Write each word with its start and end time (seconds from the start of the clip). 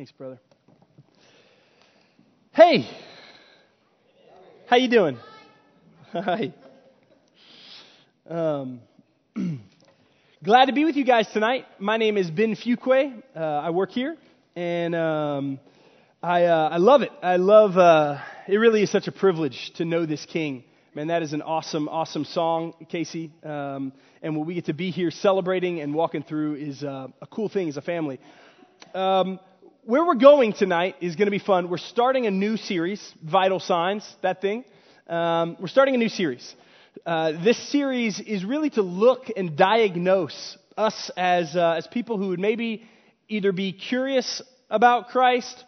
Thanks, 0.00 0.12
brother. 0.12 0.40
Hey, 2.52 2.88
how 4.66 4.76
you 4.76 4.88
doing? 4.88 5.18
Hi. 6.14 6.54
Um, 8.26 8.80
glad 10.42 10.64
to 10.64 10.72
be 10.72 10.86
with 10.86 10.96
you 10.96 11.04
guys 11.04 11.28
tonight. 11.34 11.66
My 11.78 11.98
name 11.98 12.16
is 12.16 12.30
Ben 12.30 12.56
Fuqua. 12.56 13.22
Uh, 13.36 13.40
I 13.40 13.68
work 13.68 13.90
here, 13.90 14.16
and 14.56 14.94
um, 14.94 15.60
I 16.22 16.44
uh, 16.44 16.70
I 16.70 16.78
love 16.78 17.02
it. 17.02 17.12
I 17.22 17.36
love. 17.36 17.76
Uh, 17.76 18.22
it 18.48 18.56
really 18.56 18.82
is 18.82 18.90
such 18.90 19.06
a 19.06 19.12
privilege 19.12 19.70
to 19.74 19.84
know 19.84 20.06
this 20.06 20.24
King. 20.24 20.64
Man, 20.94 21.08
that 21.08 21.22
is 21.22 21.34
an 21.34 21.42
awesome, 21.42 21.90
awesome 21.90 22.24
song, 22.24 22.72
Casey. 22.88 23.32
Um, 23.44 23.92
and 24.22 24.34
what 24.34 24.46
we 24.46 24.54
get 24.54 24.64
to 24.64 24.72
be 24.72 24.92
here 24.92 25.10
celebrating 25.10 25.82
and 25.82 25.92
walking 25.92 26.22
through 26.22 26.54
is 26.54 26.82
uh, 26.82 27.08
a 27.20 27.26
cool 27.26 27.50
thing 27.50 27.68
as 27.68 27.76
a 27.76 27.82
family. 27.82 28.18
Um, 28.94 29.38
where 29.84 30.04
we're 30.04 30.14
going 30.14 30.52
tonight 30.52 30.96
is 31.00 31.16
going 31.16 31.26
to 31.26 31.30
be 31.30 31.38
fun. 31.38 31.70
We're 31.70 31.78
starting 31.78 32.26
a 32.26 32.30
new 32.30 32.56
series, 32.56 33.00
Vital 33.22 33.60
Signs, 33.60 34.08
that 34.22 34.40
thing. 34.40 34.64
Um, 35.08 35.56
we're 35.60 35.68
starting 35.68 35.94
a 35.94 35.98
new 35.98 36.08
series. 36.08 36.54
Uh, 37.06 37.32
this 37.42 37.58
series 37.70 38.20
is 38.20 38.44
really 38.44 38.70
to 38.70 38.82
look 38.82 39.26
and 39.36 39.56
diagnose 39.56 40.58
us 40.76 41.10
as, 41.16 41.56
uh, 41.56 41.76
as 41.78 41.86
people 41.86 42.18
who 42.18 42.28
would 42.28 42.40
maybe 42.40 42.84
either 43.28 43.52
be 43.52 43.72
curious 43.72 44.42
about 44.68 45.08
Christ, 45.08 45.64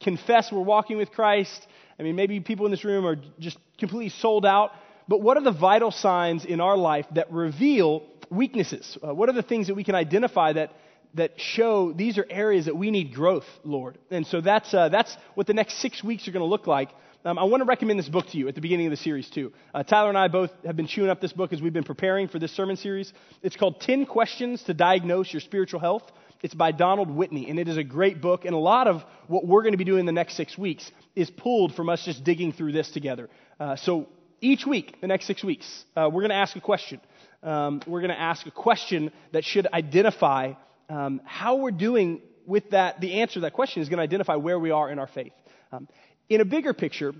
confess 0.00 0.52
we're 0.52 0.60
walking 0.60 0.96
with 0.96 1.10
Christ, 1.10 1.66
I 1.98 2.02
mean, 2.02 2.16
maybe 2.16 2.40
people 2.40 2.66
in 2.66 2.70
this 2.70 2.84
room 2.84 3.06
are 3.06 3.16
just 3.38 3.58
completely 3.78 4.08
sold 4.08 4.44
out. 4.44 4.72
But 5.06 5.20
what 5.20 5.36
are 5.36 5.42
the 5.42 5.52
vital 5.52 5.90
signs 5.90 6.44
in 6.44 6.60
our 6.60 6.76
life 6.76 7.06
that 7.14 7.30
reveal 7.30 8.02
weaknesses? 8.30 8.98
Uh, 9.06 9.14
what 9.14 9.28
are 9.28 9.32
the 9.32 9.42
things 9.42 9.68
that 9.68 9.74
we 9.74 9.84
can 9.84 9.94
identify 9.94 10.52
that, 10.54 10.72
that 11.14 11.40
show 11.40 11.92
these 11.92 12.18
are 12.18 12.26
areas 12.28 12.66
that 12.66 12.76
we 12.76 12.90
need 12.90 13.14
growth, 13.14 13.46
Lord? 13.64 13.98
And 14.10 14.26
so 14.26 14.40
that's, 14.40 14.72
uh, 14.74 14.88
that's 14.88 15.16
what 15.34 15.46
the 15.46 15.54
next 15.54 15.80
six 15.80 16.02
weeks 16.02 16.28
are 16.28 16.32
going 16.32 16.42
to 16.42 16.48
look 16.48 16.66
like. 16.66 16.90
Um, 17.26 17.38
I 17.38 17.44
want 17.44 17.62
to 17.62 17.64
recommend 17.64 17.98
this 17.98 18.08
book 18.08 18.26
to 18.32 18.38
you 18.38 18.48
at 18.48 18.54
the 18.54 18.60
beginning 18.60 18.86
of 18.86 18.90
the 18.90 18.98
series, 18.98 19.30
too. 19.30 19.52
Uh, 19.72 19.82
Tyler 19.82 20.10
and 20.10 20.18
I 20.18 20.28
both 20.28 20.50
have 20.66 20.76
been 20.76 20.86
chewing 20.86 21.08
up 21.08 21.22
this 21.22 21.32
book 21.32 21.54
as 21.54 21.62
we've 21.62 21.72
been 21.72 21.82
preparing 21.82 22.28
for 22.28 22.38
this 22.38 22.52
sermon 22.52 22.76
series. 22.76 23.12
It's 23.42 23.56
called 23.56 23.80
10 23.80 24.04
Questions 24.04 24.62
to 24.64 24.74
Diagnose 24.74 25.32
Your 25.32 25.40
Spiritual 25.40 25.80
Health. 25.80 26.02
It's 26.42 26.52
by 26.52 26.72
Donald 26.72 27.10
Whitney, 27.10 27.48
and 27.48 27.58
it 27.58 27.66
is 27.66 27.78
a 27.78 27.82
great 27.82 28.20
book. 28.20 28.44
And 28.44 28.54
a 28.54 28.58
lot 28.58 28.86
of 28.86 29.02
what 29.28 29.46
we're 29.46 29.62
going 29.62 29.72
to 29.72 29.78
be 29.78 29.84
doing 29.84 30.04
the 30.04 30.12
next 30.12 30.36
six 30.36 30.58
weeks 30.58 30.90
is 31.16 31.30
pulled 31.30 31.74
from 31.74 31.88
us 31.88 32.04
just 32.04 32.24
digging 32.24 32.52
through 32.52 32.72
this 32.72 32.90
together. 32.90 33.30
Uh, 33.58 33.76
so 33.76 34.06
each 34.42 34.66
week, 34.66 35.00
the 35.00 35.06
next 35.06 35.26
six 35.26 35.42
weeks, 35.42 35.66
uh, 35.96 36.10
we're 36.12 36.20
going 36.20 36.28
to 36.28 36.36
ask 36.36 36.54
a 36.56 36.60
question. 36.60 37.00
Um, 37.42 37.80
we're 37.86 38.00
going 38.00 38.10
to 38.10 38.20
ask 38.20 38.46
a 38.46 38.50
question 38.50 39.10
that 39.32 39.44
should 39.44 39.66
identify 39.72 40.52
um, 40.88 41.20
how 41.24 41.56
we're 41.56 41.70
doing 41.70 42.20
with 42.46 42.70
that. 42.70 43.00
The 43.00 43.20
answer 43.20 43.34
to 43.34 43.40
that 43.40 43.52
question 43.52 43.82
is 43.82 43.88
going 43.88 43.98
to 43.98 44.02
identify 44.02 44.36
where 44.36 44.58
we 44.58 44.70
are 44.70 44.90
in 44.90 44.98
our 44.98 45.06
faith. 45.06 45.32
Um, 45.72 45.88
in 46.28 46.40
a 46.40 46.44
bigger 46.44 46.72
picture, 46.72 47.12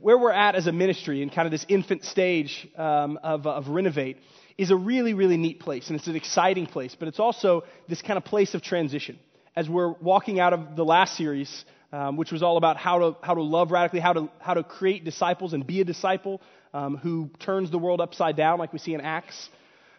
where 0.00 0.18
we're 0.18 0.32
at 0.32 0.54
as 0.54 0.66
a 0.66 0.72
ministry 0.72 1.22
in 1.22 1.30
kind 1.30 1.46
of 1.46 1.52
this 1.52 1.64
infant 1.68 2.04
stage 2.04 2.68
um, 2.76 3.18
of, 3.22 3.46
of 3.46 3.68
Renovate 3.68 4.18
is 4.58 4.70
a 4.70 4.76
really, 4.76 5.14
really 5.14 5.36
neat 5.36 5.60
place, 5.60 5.88
and 5.88 5.98
it's 5.98 6.08
an 6.08 6.16
exciting 6.16 6.66
place, 6.66 6.96
but 6.98 7.08
it's 7.08 7.20
also 7.20 7.64
this 7.88 8.02
kind 8.02 8.16
of 8.16 8.24
place 8.24 8.54
of 8.54 8.62
transition. 8.62 9.18
As 9.54 9.68
we're 9.68 9.92
walking 9.92 10.40
out 10.40 10.52
of 10.52 10.76
the 10.76 10.84
last 10.84 11.16
series, 11.16 11.64
um, 11.92 12.16
which 12.16 12.32
was 12.32 12.42
all 12.42 12.56
about 12.56 12.76
how 12.76 12.98
to, 12.98 13.16
how 13.22 13.34
to 13.34 13.42
love 13.42 13.70
radically, 13.70 14.00
how 14.00 14.12
to, 14.14 14.30
how 14.40 14.54
to 14.54 14.62
create 14.62 15.04
disciples 15.04 15.52
and 15.52 15.66
be 15.66 15.80
a 15.80 15.84
disciple 15.84 16.40
um, 16.72 16.96
who 16.96 17.30
turns 17.38 17.70
the 17.70 17.78
world 17.78 18.00
upside 18.00 18.36
down, 18.36 18.58
like 18.58 18.72
we 18.72 18.78
see 18.78 18.94
in 18.94 19.00
Acts. 19.00 19.48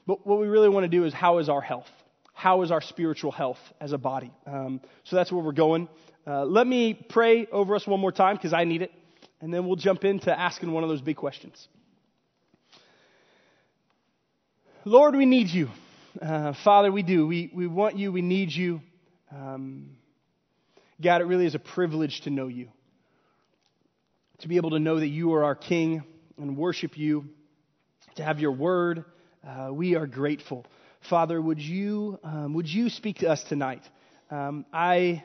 But 0.08 0.26
what 0.26 0.40
we 0.40 0.48
really 0.48 0.70
want 0.70 0.86
to 0.86 0.90
do 0.90 1.06
is 1.06 1.14
how 1.14 1.38
is 1.38 1.50
our 1.50 1.62
health? 1.62 1.88
How 2.34 2.62
is 2.64 2.72
our 2.72 2.82
spiritual 2.82 3.32
health 3.32 3.60
as 3.80 3.94
a 3.94 3.98
body? 3.98 4.32
Um, 4.46 4.82
so 5.04 5.16
that's 5.16 5.32
where 5.32 5.44
we're 5.44 5.52
going. 5.52 5.88
Uh, 6.26 6.44
let 6.46 6.68
me 6.68 6.94
pray 6.94 7.48
over 7.52 7.76
us 7.76 7.86
one 7.86 8.00
more 8.00 8.12
time 8.12 8.36
because 8.36 8.54
I 8.54 8.64
need 8.64 8.82
it, 8.82 8.92
and 9.42 9.54
then 9.54 9.66
we'll 9.66 9.76
jump 9.76 10.04
into 10.04 10.38
asking 10.38 10.72
one 10.72 10.84
of 10.84 10.90
those 10.90 11.02
big 11.02 11.16
questions. 11.16 11.68
Lord, 14.86 15.16
we 15.16 15.26
need 15.26 15.48
you. 15.48 15.70
Uh, 16.22 16.54
Father, 16.64 16.92
we 16.92 17.04
do. 17.04 17.26
We, 17.26 17.50
we 17.54 17.68
want 17.68 17.98
you. 17.98 18.12
We 18.12 18.22
need 18.22 18.52
you. 18.52 18.82
Um, 19.32 19.92
God, 21.02 21.22
it 21.22 21.26
really 21.26 21.46
is 21.46 21.56
a 21.56 21.60
privilege 21.60 22.22
to 22.22 22.30
know 22.30 22.48
you, 22.48 22.70
to 24.40 24.48
be 24.48 24.58
able 24.58 24.72
to 24.72 24.80
know 24.80 25.00
that 25.00 25.08
you 25.08 25.34
are 25.34 25.44
our 25.44 25.56
King 25.56 26.04
and 26.38 26.58
worship 26.58 26.98
you, 26.98 27.30
to 28.16 28.24
have 28.24 28.40
your 28.40 28.52
word. 28.52 29.06
Uh, 29.46 29.70
we 29.74 29.96
are 29.96 30.08
grateful. 30.08 30.66
Father, 31.10 31.42
would 31.42 31.60
you, 31.60 32.18
um, 32.24 32.54
would 32.54 32.68
you 32.68 32.90
speak 32.90 33.18
to 33.18 33.30
us 33.30 33.44
tonight? 33.44 33.82
Um, 34.32 34.66
I 34.72 35.24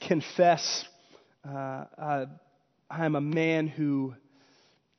confess 0.00 0.84
uh, 1.46 1.84
uh 1.98 2.26
I'm 2.90 3.16
a 3.16 3.20
man 3.20 3.68
who 3.68 4.14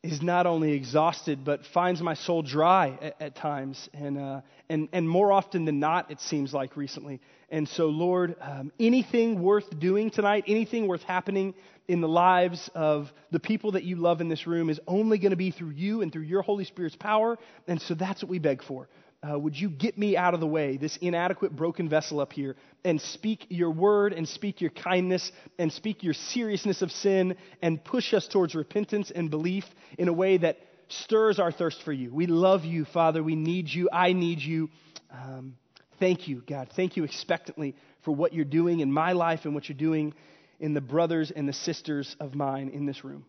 is 0.04 0.22
not 0.22 0.46
only 0.46 0.74
exhausted, 0.74 1.46
but 1.46 1.66
finds 1.68 2.02
my 2.02 2.14
soul 2.14 2.42
dry 2.42 2.98
at, 3.02 3.22
at 3.22 3.36
times. 3.36 3.90
And, 3.94 4.18
uh, 4.18 4.42
and, 4.68 4.90
and 4.92 5.08
more 5.08 5.32
often 5.32 5.66
than 5.66 5.80
not, 5.80 6.12
it 6.12 6.20
seems 6.20 6.54
like 6.54 6.76
recently. 6.76 7.22
And 7.50 7.68
so, 7.70 7.86
Lord, 7.86 8.36
um, 8.42 8.72
anything 8.80 9.42
worth 9.42 9.80
doing 9.80 10.10
tonight, 10.10 10.44
anything 10.48 10.88
worth 10.88 11.04
happening 11.04 11.54
in 11.88 12.02
the 12.02 12.08
lives 12.08 12.70
of 12.76 13.14
the 13.32 13.40
people 13.40 13.72
that 13.74 13.84
you 13.84 13.96
love 13.96 14.22
in 14.22 14.28
this 14.28 14.46
room 14.46 14.70
is 14.70 14.80
only 14.88 15.18
going 15.18 15.32
to 15.32 15.38
be 15.38 15.52
through 15.52 15.72
you 15.72 16.02
and 16.02 16.12
through 16.12 16.24
your 16.24 16.42
Holy 16.42 16.66
Spirit's 16.66 16.96
power. 16.96 17.38
And 17.68 17.82
so 17.82 17.94
that's 17.94 18.22
what 18.22 18.30
we 18.30 18.40
beg 18.40 18.64
for 18.64 18.90
uh, 19.24 19.40
would 19.40 19.56
you 19.56 19.70
get 19.70 19.98
me 19.98 20.18
out 20.18 20.34
of 20.34 20.40
the 20.40 20.48
way, 20.48 20.78
this 20.78 20.98
inadequate, 20.98 21.56
broken 21.56 21.88
vessel 21.88 22.20
up 22.20 22.34
here, 22.34 22.56
and 22.84 23.00
speak 23.00 23.46
your 23.50 23.72
word 23.72 24.12
and 24.12 24.28
speak 24.28 24.60
your 24.60 24.70
kindness 24.70 25.32
and 25.58 25.72
speak 25.72 26.04
your 26.04 26.14
seriousness 26.14 26.82
of 26.82 26.92
sin 26.92 27.38
and 27.62 27.84
push 27.84 28.14
us 28.14 28.28
towards 28.28 28.54
repentance 28.54 29.12
and 29.14 29.30
belief 29.30 29.64
in 29.98 30.10
a 30.10 30.14
way 30.14 30.38
that 30.38 30.58
stirs 30.90 31.40
our 31.40 31.52
thirst 31.52 31.82
for 31.84 31.94
you. 31.94 32.14
We 32.14 32.28
love 32.28 32.66
you, 32.66 32.86
Father. 32.86 33.24
We 33.24 33.36
need 33.36 33.70
you. 33.70 33.90
I 33.92 34.12
need 34.12 34.40
you. 34.40 34.70
Um, 35.12 35.56
thank 36.00 36.28
you, 36.28 36.44
God. 36.46 36.70
Thank 36.76 36.98
you 36.98 37.06
expectantly 37.06 37.76
for 38.04 38.14
what 38.14 38.34
you're 38.34 38.44
doing 38.44 38.82
in 38.82 38.92
my 38.92 39.14
life 39.14 39.42
and 39.46 39.56
what 39.56 39.70
you're 39.70 39.78
doing 39.78 40.14
in 40.60 40.74
the 40.74 40.82
brothers 40.82 41.32
and 41.32 41.48
the 41.48 41.54
sisters 41.54 42.16
of 42.20 42.36
mine 42.36 42.70
in 42.70 42.86
this 42.86 43.04
room. 43.04 43.26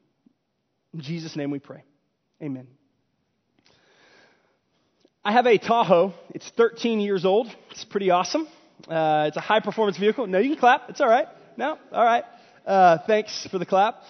In 0.93 1.00
Jesus' 1.00 1.37
name 1.37 1.50
we 1.50 1.60
pray. 1.60 1.84
Amen. 2.43 2.66
I 5.26 5.32
have 5.32 5.46
a 5.46 5.56
Tahoe. 5.56 6.12
It's 6.34 6.50
13 6.50 7.00
years 7.00 7.24
old. 7.24 7.46
It's 7.70 7.82
pretty 7.82 8.10
awesome. 8.10 8.46
Uh, 8.86 9.24
it's 9.28 9.38
a 9.38 9.40
high 9.40 9.60
performance 9.60 9.96
vehicle. 9.96 10.26
No, 10.26 10.38
you 10.38 10.50
can 10.50 10.58
clap. 10.58 10.90
It's 10.90 11.00
all 11.00 11.08
right. 11.08 11.26
No? 11.56 11.78
All 11.92 12.04
right. 12.04 12.24
Uh, 12.66 12.98
thanks 13.06 13.46
for 13.50 13.58
the 13.58 13.64
clap. 13.64 14.02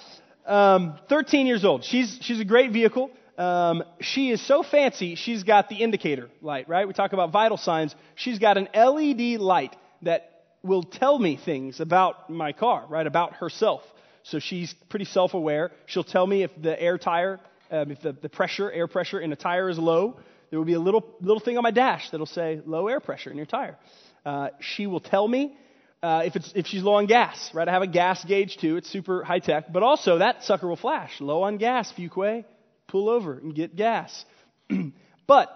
Um, 0.45 0.99
13 1.09 1.47
years 1.47 1.65
old. 1.65 1.85
She's, 1.85 2.19
she's 2.21 2.41
a 2.41 2.45
great 2.45 2.73
vehicle. 2.73 3.13
Um, 3.39 3.85
she 4.01 4.31
is 4.31 4.45
so 4.45 4.65
fancy, 4.65 5.15
she's 5.15 5.43
got 5.43 5.69
the 5.69 5.77
indicator 5.77 6.31
light, 6.41 6.69
right? 6.69 6.87
We 6.87 6.95
talk 6.95 7.13
about 7.13 7.33
vital 7.33 7.57
signs. 7.57 7.95
She's 8.17 8.39
got 8.41 8.59
an 8.59 8.69
LED 8.75 9.41
light 9.41 9.75
that 10.03 10.43
will 10.63 10.83
tell 10.83 11.19
me 11.19 11.37
things 11.37 11.79
about 11.79 12.29
my 12.29 12.53
car, 12.53 12.87
right? 12.89 13.07
About 13.07 13.35
herself. 13.35 13.83
So 14.25 14.41
she's 14.41 14.75
pretty 14.89 15.05
self 15.05 15.35
aware. 15.35 15.71
She'll 15.87 16.05
tell 16.05 16.27
me 16.27 16.43
if 16.43 16.51
the 16.61 16.81
air 16.81 16.99
tire, 16.99 17.39
um, 17.71 17.93
if 17.93 18.01
the, 18.03 18.13
the 18.13 18.29
pressure, 18.29 18.71
air 18.71 18.89
pressure 18.89 19.21
in 19.21 19.33
a 19.33 19.37
tire 19.37 19.69
is 19.69 19.79
low 19.79 20.17
there 20.55 20.61
will 20.61 20.67
be 20.67 20.75
a 20.75 20.79
little, 20.79 21.17
little 21.21 21.41
thing 21.41 21.57
on 21.57 21.65
my 21.65 21.73
dash 21.73 22.11
that'll 22.11 22.27
say 22.27 22.61
low 22.65 22.87
air 22.87 23.01
pressure 23.01 23.29
in 23.29 23.37
your 23.37 23.45
tire. 23.45 23.77
Uh, 24.25 24.51
she 24.61 24.87
will 24.87 25.01
tell 25.01 25.27
me 25.27 25.57
uh, 26.01 26.23
if, 26.25 26.37
it's, 26.37 26.53
if 26.55 26.69
she's 26.69 26.81
low 26.81 26.95
on 26.95 27.07
gas, 27.07 27.51
right? 27.53 27.67
I 27.67 27.73
have 27.73 27.83
a 27.83 27.89
gas 27.89 28.25
gauge 28.25 28.57
too. 28.59 28.77
It's 28.77 28.89
super 28.89 29.25
high 29.25 29.41
tech. 29.41 29.73
But 29.73 29.83
also, 29.83 30.19
that 30.19 30.45
sucker 30.45 30.69
will 30.69 30.77
flash. 30.77 31.21
Low 31.21 31.43
on 31.43 31.57
gas, 31.57 31.93
Fuqua. 31.99 32.45
Pull 32.87 33.09
over 33.09 33.37
and 33.37 33.53
get 33.53 33.75
gas. 33.75 34.25
but 35.27 35.51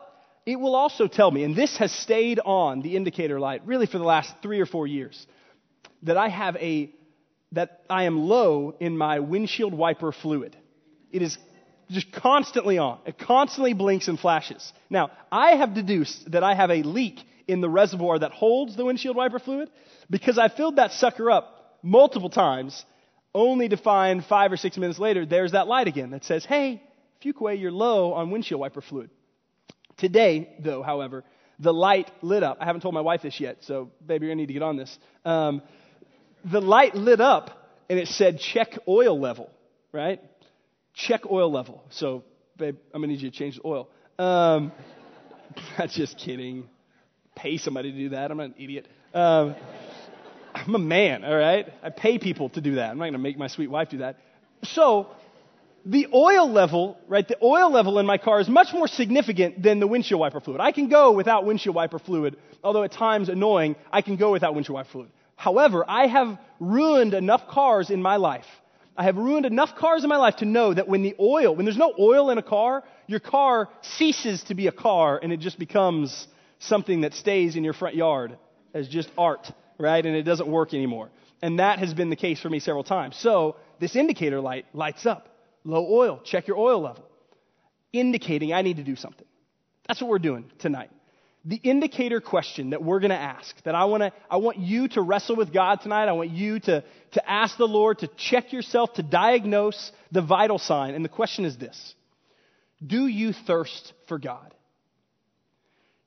it 0.45 0.57
will 0.57 0.75
also 0.75 1.07
tell 1.07 1.31
me, 1.31 1.45
and 1.45 1.55
this 1.55 1.77
has 1.77 1.93
stayed 1.93 2.41
on 2.45 2.83
the 2.83 2.97
indicator 2.97 3.39
light 3.39 3.63
really 3.67 3.87
for 3.87 3.99
the 3.99 4.05
last 4.05 4.35
three 4.43 4.59
or 4.59 4.67
four 4.67 4.89
years, 4.89 5.29
that 6.03 6.17
I 6.17 6.29
have 6.29 6.57
a 6.57 6.93
that 7.53 7.83
I 7.89 8.03
am 8.03 8.19
low 8.19 8.75
in 8.81 8.99
my 8.99 9.21
windshield 9.21 9.73
wiper 9.73 10.11
fluid. 10.11 10.57
It 11.13 11.23
is 11.23 11.39
just 11.91 12.13
constantly 12.13 12.79
on. 12.79 12.99
It 13.07 13.19
constantly 13.19 13.73
blinks 13.73 14.09
and 14.09 14.19
flashes. 14.19 14.73
Now, 14.91 15.11
I 15.31 15.53
have 15.53 15.75
deduced 15.75 16.31
that 16.33 16.43
I 16.43 16.55
have 16.55 16.71
a 16.71 16.83
leak 16.83 17.21
in 17.47 17.61
the 17.61 17.69
reservoir 17.69 18.19
that 18.19 18.33
holds 18.33 18.77
the 18.77 18.85
windshield 18.85 19.17
wiper 19.17 19.39
fluid 19.39 19.71
because 20.11 20.39
I 20.39 20.49
filled 20.49 20.77
that 20.77 20.93
sucker 20.93 21.31
up 21.31 21.79
multiple 21.83 22.31
times 22.31 22.85
only 23.35 23.69
to 23.69 23.77
find 23.77 24.25
five 24.25 24.53
or 24.53 24.57
six 24.57 24.77
minutes 24.77 24.99
later, 24.99 25.25
there's 25.25 25.53
that 25.53 25.67
light 25.67 25.87
again 25.87 26.11
that 26.11 26.25
says, 26.25 26.45
hey, 26.45 26.83
Fuqua, 27.23 27.59
you're 27.59 27.73
low 27.73 28.13
on 28.13 28.31
windshield 28.31 28.61
wiper 28.61 28.81
fluid. 28.81 29.11
Today, 29.97 30.57
though, 30.61 30.83
however, 30.83 31.25
the 31.59 31.73
light 31.73 32.11
lit 32.23 32.43
up. 32.43 32.59
I 32.61 32.65
haven't 32.65 32.83
told 32.83 32.95
my 32.95 33.01
wife 33.01 33.23
this 33.23 33.41
yet, 33.41 33.59
so 33.63 33.91
baby, 34.07 34.27
you're 34.27 34.35
going 34.35 34.39
to 34.39 34.43
need 34.43 34.47
to 34.47 34.53
get 34.53 34.63
on 34.63 34.77
this. 34.77 34.97
Um, 35.25 35.63
the 36.45 36.61
light 36.61 36.95
lit 36.95 37.21
up 37.21 37.51
and 37.89 37.99
it 37.99 38.09
said 38.09 38.39
check 38.39 38.79
oil 38.87 39.19
level, 39.19 39.51
right? 39.93 40.21
Check 40.99 41.31
oil 41.31 41.51
level. 41.51 41.83
So, 41.91 42.25
babe, 42.59 42.77
I'm 42.93 43.01
going 43.01 43.09
to 43.09 43.15
need 43.15 43.23
you 43.23 43.31
to 43.31 43.37
change 43.37 43.57
the 43.57 43.67
oil. 43.67 43.89
Um, 44.19 44.73
I'm 45.79 45.89
just 45.89 46.19
kidding. 46.19 46.69
Pay 47.35 47.57
somebody 47.57 47.93
to 47.93 47.99
do 47.99 48.09
that. 48.11 48.31
I'm 48.31 48.37
not 48.37 48.47
an 48.47 48.55
idiot. 48.59 48.87
Um, 49.15 49.55
I'm 50.55 50.75
a 50.75 50.79
man, 50.79 51.25
all 51.25 51.37
right? 51.37 51.73
I 51.83 51.91
pay 51.91 52.19
people 52.19 52.49
to 52.51 52.61
do 52.61 52.75
that. 52.75 52.91
I'm 52.91 52.99
not 52.99 53.05
going 53.05 53.13
to 53.13 53.19
make 53.19 53.39
my 53.39 53.47
sweet 53.47 53.71
wife 53.71 53.91
do 53.91 53.99
that. 53.99 54.19
So, 54.65 55.07
the 55.87 56.09
oil 56.13 56.51
level, 56.51 56.99
right, 57.07 57.27
the 57.27 57.39
oil 57.43 57.71
level 57.71 58.01
in 58.01 58.07
my 58.07 58.19
car 58.19 58.41
is 58.41 58.49
much 58.49 58.73
more 58.75 58.89
significant 58.89 59.63
than 59.63 59.79
the 59.79 59.87
windshield 59.87 60.21
wiper 60.21 60.41
fluid. 60.41 60.61
I 60.61 60.73
can 60.73 60.89
go 60.89 61.13
without 61.13 61.45
windshield 61.45 61.77
wiper 61.77 62.01
fluid, 62.01 62.37
although 62.65 62.83
at 62.83 62.91
times 62.91 63.29
annoying, 63.29 63.77
I 63.93 64.03
can 64.03 64.17
go 64.17 64.33
without 64.33 64.55
windshield 64.55 64.75
wiper 64.75 64.91
fluid. 64.91 65.11
However, 65.37 65.85
I 65.89 66.09
have 66.09 66.37
ruined 66.59 67.15
enough 67.15 67.47
cars 67.47 67.91
in 67.91 68.03
my 68.03 68.17
life. 68.17 68.47
I 68.99 69.05
have 69.05 69.17
ruined 69.17 69.47
enough 69.47 69.77
cars 69.77 70.03
in 70.03 70.11
my 70.11 70.17
life 70.17 70.37
to 70.37 70.45
know 70.45 70.75
that 70.75 70.89
when 70.89 71.03
the 71.03 71.15
oil, 71.21 71.55
when 71.55 71.65
there's 71.65 71.79
no 71.79 71.95
oil 71.97 72.31
in 72.31 72.39
a 72.39 72.43
car, 72.43 72.83
your 73.07 73.21
car 73.21 73.69
ceases 73.81 74.43
to 74.45 74.57
be 74.57 74.67
a 74.67 74.73
car 74.73 75.21
and 75.23 75.33
it 75.33 75.39
just 75.39 75.57
becomes 75.57 76.27
something 76.59 77.03
that 77.03 77.15
stays 77.15 77.55
in 77.55 77.63
your 77.63 77.75
front 77.75 77.95
yard 77.95 78.37
as 78.75 78.89
just 78.89 79.09
art, 79.17 79.53
right? 79.79 80.05
And 80.05 80.17
it 80.17 80.25
doesn't 80.25 80.49
work 80.49 80.75
anymore. 80.75 81.11
And 81.41 81.61
that 81.61 81.79
has 81.79 81.95
been 81.95 82.11
the 82.11 82.17
case 82.17 82.41
for 82.41 82.51
me 82.51 82.59
several 82.59 82.83
times. 82.83 83.17
So 83.17 83.55
this 83.79 83.95
indicator 83.95 84.41
light 84.41 84.67
lights 84.75 85.07
up. 85.07 85.29
Low 85.63 85.87
oil. 85.89 86.21
Check 86.25 86.49
your 86.49 86.57
oil 86.57 86.81
level. 86.81 87.05
Indicating 87.93 88.53
I 88.53 88.63
need 88.63 88.79
to 88.79 88.85
do 88.85 88.97
something. 88.97 89.27
That's 89.87 90.01
what 90.01 90.11
we're 90.11 90.19
doing 90.19 90.51
tonight 90.59 90.91
the 91.49 91.57
indicator 91.57 92.21
question 92.21 92.71
that 92.71 92.85
we're 92.85 93.01
going 93.01 93.11
to 93.11 93.17
ask, 93.17 93.57
that 93.63 93.75
I, 93.75 93.87
wanna, 93.87 94.13
I 94.31 94.37
want 94.37 94.59
you 94.59 94.87
to 94.89 95.01
wrestle 95.01 95.35
with 95.35 95.51
God 95.51 95.81
tonight. 95.81 96.07
I 96.07 96.13
want 96.13 96.29
you 96.29 96.61
to, 96.61 96.85
to 97.13 97.31
ask 97.31 97.57
the 97.57 97.67
Lord 97.67 98.01
to 98.01 98.07
check 98.19 98.53
yourself, 98.53 98.93
to 98.95 99.03
diagnose 99.03 99.91
the 100.13 100.21
vital 100.21 100.59
sign. 100.59 100.95
And 100.95 101.03
the 101.03 101.09
question 101.09 101.47
is 101.47 101.57
this 101.57 101.95
Do 102.87 103.07
you 103.07 103.33
thirst 103.33 103.95
for 104.09 104.19
God? 104.19 104.53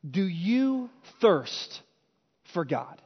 Do 0.07 0.23
you 0.23 0.91
thirst 1.21 1.81
for 2.53 2.63
God? 2.63 3.01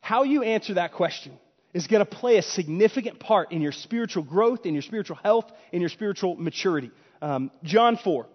How 0.00 0.22
you 0.22 0.44
answer 0.44 0.74
that 0.74 0.94
question 0.94 1.38
is 1.74 1.86
going 1.88 2.00
to 2.00 2.10
play 2.10 2.38
a 2.38 2.42
significant 2.42 3.20
part 3.20 3.52
in 3.52 3.60
your 3.60 3.72
spiritual 3.72 4.22
growth, 4.22 4.64
in 4.64 4.72
your 4.72 4.82
spiritual 4.82 5.16
health, 5.16 5.44
in 5.72 5.82
your 5.82 5.90
spiritual 5.90 6.36
maturity. 6.36 6.90
Um, 7.20 7.50
John 7.64 7.98
4. 8.02 8.26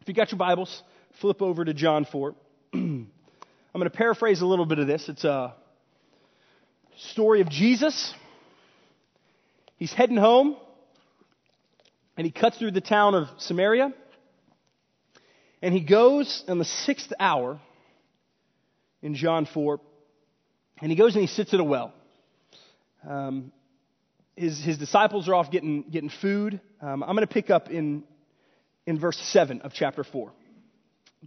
If 0.00 0.08
you 0.08 0.14
got 0.14 0.30
your 0.30 0.38
Bibles, 0.38 0.82
flip 1.20 1.42
over 1.42 1.64
to 1.64 1.74
John 1.74 2.04
4. 2.04 2.34
I'm 2.74 3.08
going 3.72 3.84
to 3.84 3.90
paraphrase 3.90 4.40
a 4.40 4.46
little 4.46 4.66
bit 4.66 4.78
of 4.78 4.86
this. 4.86 5.08
It's 5.08 5.24
a 5.24 5.54
story 7.10 7.40
of 7.40 7.48
Jesus. 7.48 8.14
He's 9.76 9.92
heading 9.92 10.16
home, 10.16 10.56
and 12.16 12.24
he 12.24 12.30
cuts 12.30 12.58
through 12.58 12.72
the 12.72 12.80
town 12.80 13.14
of 13.14 13.28
Samaria. 13.38 13.92
And 15.60 15.74
he 15.74 15.80
goes 15.80 16.44
in 16.48 16.58
the 16.58 16.64
sixth 16.64 17.12
hour 17.18 17.60
in 19.00 19.14
John 19.14 19.46
4, 19.46 19.80
and 20.80 20.90
he 20.90 20.96
goes 20.96 21.14
and 21.14 21.22
he 21.22 21.28
sits 21.28 21.54
at 21.54 21.60
a 21.60 21.64
well. 21.64 21.92
Um, 23.08 23.52
his, 24.36 24.62
his 24.62 24.78
disciples 24.78 25.28
are 25.28 25.34
off 25.34 25.50
getting, 25.50 25.82
getting 25.82 26.10
food. 26.10 26.60
Um, 26.80 27.02
I'm 27.02 27.14
going 27.14 27.26
to 27.26 27.32
pick 27.32 27.50
up 27.50 27.70
in, 27.70 28.04
in 28.86 28.98
verse 28.98 29.18
7 29.18 29.62
of 29.62 29.72
chapter 29.72 30.04
4 30.04 30.32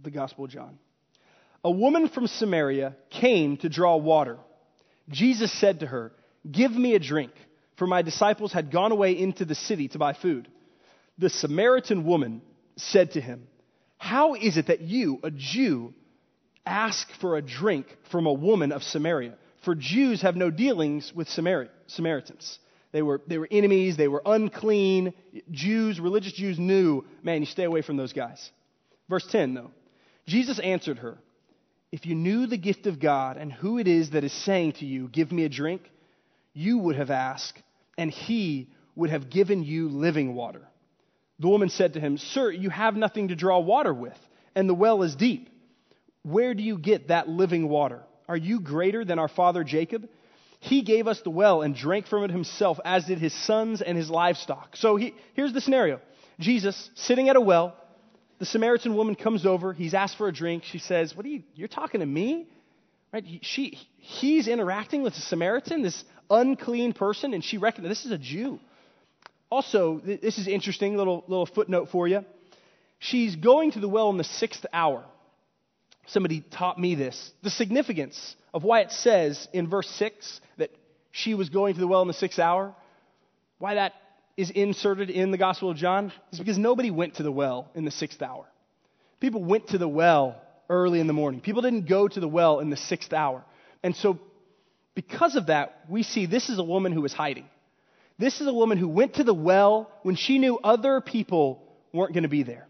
the 0.02 0.10
Gospel 0.10 0.44
of 0.44 0.50
John. 0.50 0.78
A 1.64 1.70
woman 1.70 2.08
from 2.08 2.26
Samaria 2.26 2.96
came 3.10 3.56
to 3.58 3.68
draw 3.68 3.96
water. 3.96 4.38
Jesus 5.08 5.52
said 5.60 5.80
to 5.80 5.86
her, 5.86 6.12
Give 6.50 6.70
me 6.70 6.94
a 6.94 7.00
drink, 7.00 7.32
for 7.76 7.86
my 7.86 8.02
disciples 8.02 8.52
had 8.52 8.70
gone 8.70 8.92
away 8.92 9.18
into 9.18 9.44
the 9.44 9.54
city 9.54 9.88
to 9.88 9.98
buy 9.98 10.12
food. 10.12 10.48
The 11.18 11.30
Samaritan 11.30 12.04
woman 12.04 12.42
said 12.76 13.12
to 13.12 13.20
him, 13.20 13.48
How 13.98 14.34
is 14.34 14.56
it 14.56 14.68
that 14.68 14.82
you, 14.82 15.18
a 15.22 15.30
Jew, 15.30 15.94
ask 16.64 17.08
for 17.20 17.36
a 17.36 17.42
drink 17.42 17.86
from 18.10 18.26
a 18.26 18.32
woman 18.32 18.70
of 18.72 18.82
Samaria? 18.82 19.34
For 19.64 19.74
Jews 19.74 20.22
have 20.22 20.36
no 20.36 20.50
dealings 20.50 21.12
with 21.14 21.28
Samari- 21.28 21.70
Samaritans. 21.88 22.58
They 22.92 23.02
were, 23.02 23.20
they 23.26 23.38
were 23.38 23.48
enemies, 23.50 23.96
they 23.96 24.08
were 24.08 24.22
unclean. 24.24 25.12
Jews, 25.50 25.98
religious 25.98 26.32
Jews 26.32 26.58
knew, 26.58 27.04
man, 27.22 27.40
you 27.40 27.46
stay 27.46 27.64
away 27.64 27.82
from 27.82 27.96
those 27.96 28.12
guys. 28.12 28.50
Verse 29.08 29.26
10, 29.30 29.54
though. 29.54 29.70
Jesus 30.26 30.58
answered 30.58 30.98
her, 30.98 31.18
If 31.92 32.06
you 32.06 32.14
knew 32.14 32.46
the 32.46 32.56
gift 32.56 32.86
of 32.86 33.00
God 33.00 33.36
and 33.36 33.52
who 33.52 33.78
it 33.78 33.86
is 33.86 34.10
that 34.10 34.24
is 34.24 34.32
saying 34.32 34.72
to 34.74 34.86
you, 34.86 35.08
Give 35.08 35.30
me 35.30 35.44
a 35.44 35.48
drink, 35.48 35.82
you 36.52 36.78
would 36.78 36.96
have 36.96 37.10
asked, 37.10 37.62
and 37.96 38.10
he 38.10 38.70
would 38.94 39.10
have 39.10 39.30
given 39.30 39.62
you 39.62 39.88
living 39.88 40.34
water. 40.34 40.62
The 41.38 41.48
woman 41.48 41.68
said 41.68 41.94
to 41.94 42.00
him, 42.00 42.16
Sir, 42.16 42.50
you 42.50 42.70
have 42.70 42.96
nothing 42.96 43.28
to 43.28 43.36
draw 43.36 43.58
water 43.58 43.92
with, 43.92 44.18
and 44.54 44.68
the 44.68 44.74
well 44.74 45.02
is 45.02 45.14
deep. 45.14 45.50
Where 46.22 46.54
do 46.54 46.62
you 46.62 46.78
get 46.78 47.08
that 47.08 47.28
living 47.28 47.68
water? 47.68 48.02
Are 48.28 48.36
you 48.36 48.60
greater 48.60 49.04
than 49.04 49.18
our 49.18 49.28
father 49.28 49.62
Jacob? 49.62 50.08
He 50.58 50.82
gave 50.82 51.06
us 51.06 51.20
the 51.20 51.30
well 51.30 51.62
and 51.62 51.74
drank 51.74 52.06
from 52.08 52.24
it 52.24 52.30
himself, 52.30 52.80
as 52.84 53.04
did 53.04 53.18
his 53.18 53.34
sons 53.44 53.82
and 53.82 53.96
his 53.96 54.10
livestock. 54.10 54.76
So 54.76 54.96
he, 54.96 55.14
here's 55.34 55.52
the 55.52 55.60
scenario 55.60 56.00
Jesus 56.40 56.90
sitting 56.94 57.28
at 57.28 57.36
a 57.36 57.40
well 57.40 57.76
the 58.38 58.46
Samaritan 58.46 58.94
woman 58.94 59.14
comes 59.14 59.46
over. 59.46 59.72
He's 59.72 59.94
asked 59.94 60.18
for 60.18 60.28
a 60.28 60.32
drink. 60.32 60.64
She 60.64 60.78
says, 60.78 61.16
What 61.16 61.24
are 61.26 61.28
you, 61.28 61.42
you're 61.54 61.68
talking 61.68 62.00
to 62.00 62.06
me? 62.06 62.48
Right? 63.12 63.24
She, 63.42 63.78
he's 63.98 64.48
interacting 64.48 65.02
with 65.02 65.14
a 65.14 65.20
Samaritan, 65.20 65.82
this 65.82 66.04
unclean 66.28 66.92
person, 66.92 67.34
and 67.34 67.42
she 67.42 67.58
recognizes 67.58 67.98
this 67.98 68.06
is 68.06 68.12
a 68.12 68.18
Jew. 68.18 68.58
Also, 69.48 70.00
this 70.04 70.38
is 70.38 70.48
interesting, 70.48 70.96
little, 70.96 71.24
little 71.28 71.46
footnote 71.46 71.88
for 71.90 72.08
you. 72.08 72.24
She's 72.98 73.36
going 73.36 73.72
to 73.72 73.80
the 73.80 73.88
well 73.88 74.10
in 74.10 74.16
the 74.16 74.24
sixth 74.24 74.66
hour. 74.72 75.04
Somebody 76.08 76.44
taught 76.50 76.78
me 76.78 76.94
this. 76.94 77.32
The 77.42 77.50
significance 77.50 78.36
of 78.52 78.64
why 78.64 78.80
it 78.80 78.90
says 78.90 79.48
in 79.52 79.68
verse 79.68 79.88
6 79.90 80.40
that 80.58 80.70
she 81.10 81.34
was 81.34 81.48
going 81.48 81.74
to 81.74 81.80
the 81.80 81.86
well 81.86 82.02
in 82.02 82.08
the 82.08 82.14
sixth 82.14 82.38
hour, 82.38 82.74
why 83.58 83.74
that 83.74 83.92
is 84.36 84.50
inserted 84.50 85.10
in 85.10 85.30
the 85.30 85.38
Gospel 85.38 85.70
of 85.70 85.76
John 85.76 86.12
is 86.32 86.38
because 86.38 86.58
nobody 86.58 86.90
went 86.90 87.14
to 87.14 87.22
the 87.22 87.32
well 87.32 87.70
in 87.74 87.84
the 87.84 87.90
sixth 87.90 88.20
hour. 88.20 88.44
People 89.20 89.42
went 89.42 89.68
to 89.68 89.78
the 89.78 89.88
well 89.88 90.40
early 90.68 91.00
in 91.00 91.06
the 91.06 91.12
morning. 91.12 91.40
People 91.40 91.62
didn't 91.62 91.88
go 91.88 92.06
to 92.06 92.20
the 92.20 92.28
well 92.28 92.60
in 92.60 92.70
the 92.70 92.76
sixth 92.76 93.12
hour. 93.12 93.44
And 93.82 93.96
so, 93.96 94.18
because 94.94 95.36
of 95.36 95.46
that, 95.46 95.84
we 95.88 96.02
see 96.02 96.26
this 96.26 96.48
is 96.48 96.58
a 96.58 96.64
woman 96.64 96.92
who 96.92 97.00
was 97.00 97.12
hiding. 97.12 97.46
This 98.18 98.40
is 98.40 98.46
a 98.46 98.52
woman 98.52 98.78
who 98.78 98.88
went 98.88 99.14
to 99.14 99.24
the 99.24 99.34
well 99.34 99.90
when 100.02 100.16
she 100.16 100.38
knew 100.38 100.58
other 100.58 101.00
people 101.00 101.62
weren't 101.92 102.12
going 102.12 102.22
to 102.22 102.28
be 102.28 102.42
there. 102.42 102.66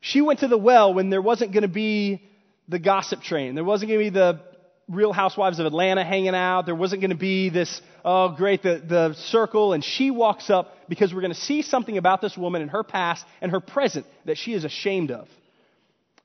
She 0.00 0.20
went 0.20 0.40
to 0.40 0.48
the 0.48 0.58
well 0.58 0.92
when 0.94 1.10
there 1.10 1.22
wasn't 1.22 1.52
going 1.52 1.62
to 1.62 1.68
be 1.68 2.22
the 2.68 2.78
gossip 2.78 3.22
train. 3.22 3.54
There 3.54 3.64
wasn't 3.64 3.90
going 3.90 4.00
to 4.00 4.10
be 4.10 4.18
the 4.18 4.40
Real 4.88 5.12
Housewives 5.12 5.58
of 5.58 5.66
Atlanta 5.66 6.04
hanging 6.04 6.34
out. 6.34 6.66
There 6.66 6.74
wasn't 6.74 7.00
going 7.00 7.10
to 7.10 7.16
be 7.16 7.48
this, 7.48 7.80
oh, 8.04 8.28
great, 8.30 8.62
the, 8.62 8.80
the 8.86 9.14
circle. 9.14 9.72
And 9.72 9.82
she 9.82 10.10
walks 10.10 10.48
up 10.48 10.76
because 10.88 11.12
we're 11.12 11.22
going 11.22 11.34
to 11.34 11.40
see 11.40 11.62
something 11.62 11.98
about 11.98 12.20
this 12.20 12.36
woman 12.36 12.62
and 12.62 12.70
her 12.70 12.84
past 12.84 13.26
and 13.40 13.50
her 13.50 13.60
present 13.60 14.06
that 14.26 14.38
she 14.38 14.52
is 14.52 14.64
ashamed 14.64 15.10
of. 15.10 15.28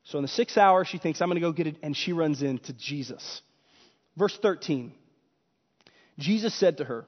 So 0.03 0.19
in 0.19 0.21
the 0.21 0.27
sixth 0.27 0.57
hour, 0.57 0.85
she 0.85 0.99
thinks, 0.99 1.21
I'm 1.21 1.29
going 1.29 1.41
to 1.41 1.41
go 1.41 1.51
get 1.51 1.67
it. 1.67 1.77
And 1.81 1.97
she 1.97 2.13
runs 2.13 2.43
into 2.43 2.73
Jesus. 2.73 3.41
Verse 4.17 4.37
13 4.41 4.93
Jesus 6.19 6.53
said 6.53 6.77
to 6.77 6.83
her, 6.83 7.05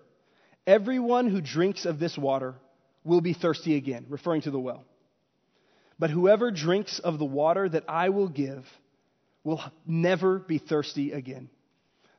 Everyone 0.66 1.28
who 1.28 1.42
drinks 1.42 1.86
of 1.86 2.00
this 2.00 2.18
water 2.18 2.56
will 3.04 3.22
be 3.22 3.34
thirsty 3.34 3.76
again, 3.76 4.06
referring 4.10 4.42
to 4.42 4.52
the 4.52 4.60
well. 4.60 4.86
But 6.00 6.10
whoever 6.10 6.52
drinks 6.52 7.00
of 7.00 7.20
the 7.20 7.26
water 7.26 7.68
that 7.68 7.84
I 7.88 8.10
will 8.10 8.30
give, 8.30 8.66
will 9.44 9.62
never 9.86 10.40
be 10.40 10.58
thirsty 10.58 11.12
again. 11.12 11.50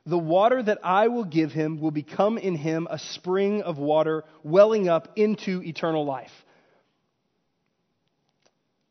The 0.05 0.17
water 0.17 0.61
that 0.61 0.79
I 0.83 1.07
will 1.07 1.23
give 1.23 1.51
him 1.51 1.79
will 1.79 1.91
become 1.91 2.37
in 2.37 2.55
him 2.55 2.87
a 2.89 2.99
spring 2.99 3.63
of 3.63 3.77
water 3.77 4.23
welling 4.43 4.87
up 4.87 5.13
into 5.15 5.63
eternal 5.63 6.05
life. 6.05 6.31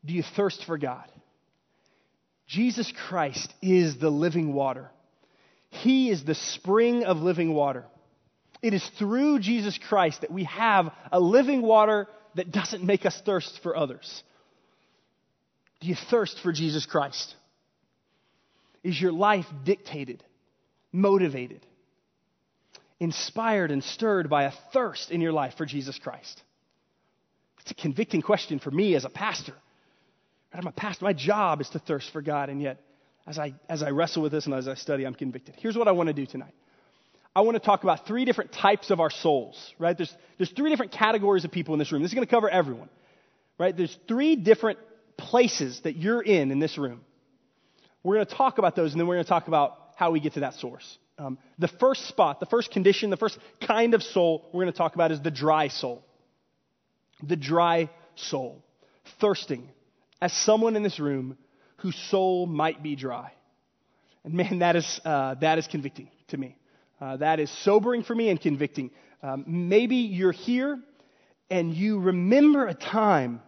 Do 0.03 0.13
you 0.13 0.23
thirst 0.35 0.65
for 0.65 0.77
God? 0.77 1.09
Jesus 2.47 2.91
Christ 3.07 3.51
is 3.61 3.97
the 3.97 4.09
living 4.09 4.53
water. 4.53 4.91
He 5.69 6.09
is 6.09 6.23
the 6.23 6.35
spring 6.35 7.05
of 7.05 7.17
living 7.17 7.53
water. 7.53 7.85
It 8.61 8.73
is 8.73 8.85
through 8.99 9.39
Jesus 9.39 9.79
Christ 9.89 10.21
that 10.21 10.31
we 10.31 10.43
have 10.45 10.91
a 11.11 11.19
living 11.19 11.61
water 11.61 12.07
that 12.35 12.51
doesn't 12.51 12.83
make 12.83 13.05
us 13.05 13.19
thirst 13.25 13.59
for 13.63 13.75
others. 13.75 14.23
Do 15.79 15.87
you 15.87 15.95
thirst 16.09 16.39
for 16.41 16.51
Jesus 16.51 16.85
Christ? 16.85 17.35
Is 18.85 19.01
your 19.01 19.11
life 19.11 19.47
dictated, 19.63 20.23
motivated, 20.91 21.65
inspired, 22.99 23.71
and 23.71 23.83
stirred 23.83 24.29
by 24.29 24.43
a 24.43 24.51
thirst 24.73 25.09
in 25.09 25.21
your 25.21 25.33
life 25.33 25.55
for 25.57 25.65
Jesus 25.65 25.97
Christ? 25.97 26.43
It's 27.61 27.71
a 27.71 27.73
convicting 27.73 28.21
question 28.21 28.59
for 28.59 28.69
me 28.69 28.93
as 28.93 29.03
a 29.03 29.09
pastor. 29.09 29.55
I'm 30.53 30.67
a 30.67 30.71
pastor. 30.71 31.03
My 31.03 31.13
job 31.13 31.61
is 31.61 31.69
to 31.69 31.79
thirst 31.79 32.11
for 32.13 32.21
God, 32.21 32.49
and 32.49 32.61
yet, 32.61 32.79
as 33.25 33.39
I, 33.39 33.55
as 33.67 33.81
I 33.81 33.89
wrestle 33.89 34.21
with 34.21 34.31
this 34.31 34.45
and 34.45 34.53
as 34.53 34.67
I 34.67 34.75
study, 34.75 35.03
I'm 35.03 35.15
convicted. 35.15 35.55
Here's 35.57 35.75
what 35.75 35.87
I 35.87 35.91
want 35.91 36.07
to 36.07 36.13
do 36.13 36.27
tonight. 36.27 36.53
I 37.35 37.41
want 37.41 37.55
to 37.55 37.59
talk 37.59 37.81
about 37.81 38.05
three 38.05 38.23
different 38.23 38.51
types 38.51 38.91
of 38.91 38.99
our 38.99 39.09
souls, 39.09 39.73
right? 39.79 39.97
There's, 39.97 40.13
there's 40.37 40.51
three 40.51 40.69
different 40.69 40.91
categories 40.91 41.43
of 41.43 41.51
people 41.51 41.73
in 41.73 41.79
this 41.79 41.91
room. 41.91 42.03
This 42.03 42.11
is 42.11 42.15
going 42.15 42.27
to 42.27 42.31
cover 42.31 42.51
everyone, 42.51 42.89
right? 43.57 43.75
There's 43.75 43.97
three 44.07 44.35
different 44.35 44.77
places 45.17 45.81
that 45.85 45.95
you're 45.95 46.21
in 46.21 46.51
in 46.51 46.59
this 46.59 46.77
room. 46.77 47.01
We're 48.05 48.17
going 48.17 48.27
to 48.27 48.35
talk 48.35 48.59
about 48.59 48.75
those, 48.75 48.91
and 48.91 48.99
then 48.99 49.07
we're 49.07 49.15
going 49.15 49.25
to 49.25 49.29
talk 49.29 49.47
about 49.47 49.79
how 49.95 50.11
we 50.11 50.19
get 50.19 50.33
to 50.33 50.41
that 50.41 50.53
source. 50.53 50.99
Um, 51.17 51.39
the 51.57 51.67
first 51.67 52.07
spot, 52.07 52.39
the 52.39 52.45
first 52.45 52.69
condition, 52.69 53.09
the 53.09 53.17
first 53.17 53.39
kind 53.65 53.95
of 53.95 54.03
soul 54.03 54.47
we're 54.53 54.61
going 54.61 54.71
to 54.71 54.77
talk 54.77 54.93
about 54.93 55.11
is 55.11 55.19
the 55.21 55.31
dry 55.31 55.69
soul. 55.69 56.05
The 57.23 57.35
dry 57.35 57.89
soul. 58.13 58.63
Thirsting. 59.19 59.67
As 60.21 60.31
someone 60.33 60.75
in 60.75 60.83
this 60.83 60.99
room 60.99 61.35
whose 61.77 61.95
soul 61.95 62.45
might 62.45 62.83
be 62.83 62.95
dry. 62.95 63.31
And 64.23 64.35
man, 64.35 64.59
that 64.59 64.75
is, 64.75 65.01
uh, 65.03 65.33
that 65.41 65.57
is 65.57 65.65
convicting 65.65 66.09
to 66.27 66.37
me. 66.37 66.57
Uh, 67.01 67.17
that 67.17 67.39
is 67.39 67.49
sobering 67.63 68.03
for 68.03 68.13
me 68.13 68.29
and 68.29 68.39
convicting. 68.39 68.91
Um, 69.23 69.45
maybe 69.47 69.95
you're 69.95 70.31
here 70.31 70.79
and 71.49 71.73
you 71.73 71.99
remember 71.99 72.67
a 72.67 72.75
time, 72.75 73.41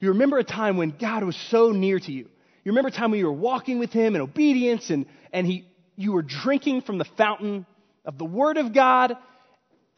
you 0.00 0.08
remember 0.08 0.38
a 0.38 0.44
time 0.44 0.78
when 0.78 0.94
God 0.98 1.24
was 1.24 1.36
so 1.50 1.72
near 1.72 1.98
to 1.98 2.10
you. 2.10 2.30
You 2.64 2.70
remember 2.72 2.88
a 2.88 2.92
time 2.92 3.10
when 3.10 3.18
you 3.18 3.26
were 3.26 3.32
walking 3.32 3.78
with 3.78 3.92
Him 3.92 4.14
in 4.14 4.20
obedience 4.20 4.90
and, 4.90 5.06
and 5.32 5.46
he, 5.46 5.66
you 5.96 6.12
were 6.12 6.22
drinking 6.22 6.82
from 6.82 6.98
the 6.98 7.04
fountain 7.16 7.66
of 8.04 8.18
the 8.18 8.24
Word 8.24 8.56
of 8.56 8.72
God, 8.72 9.16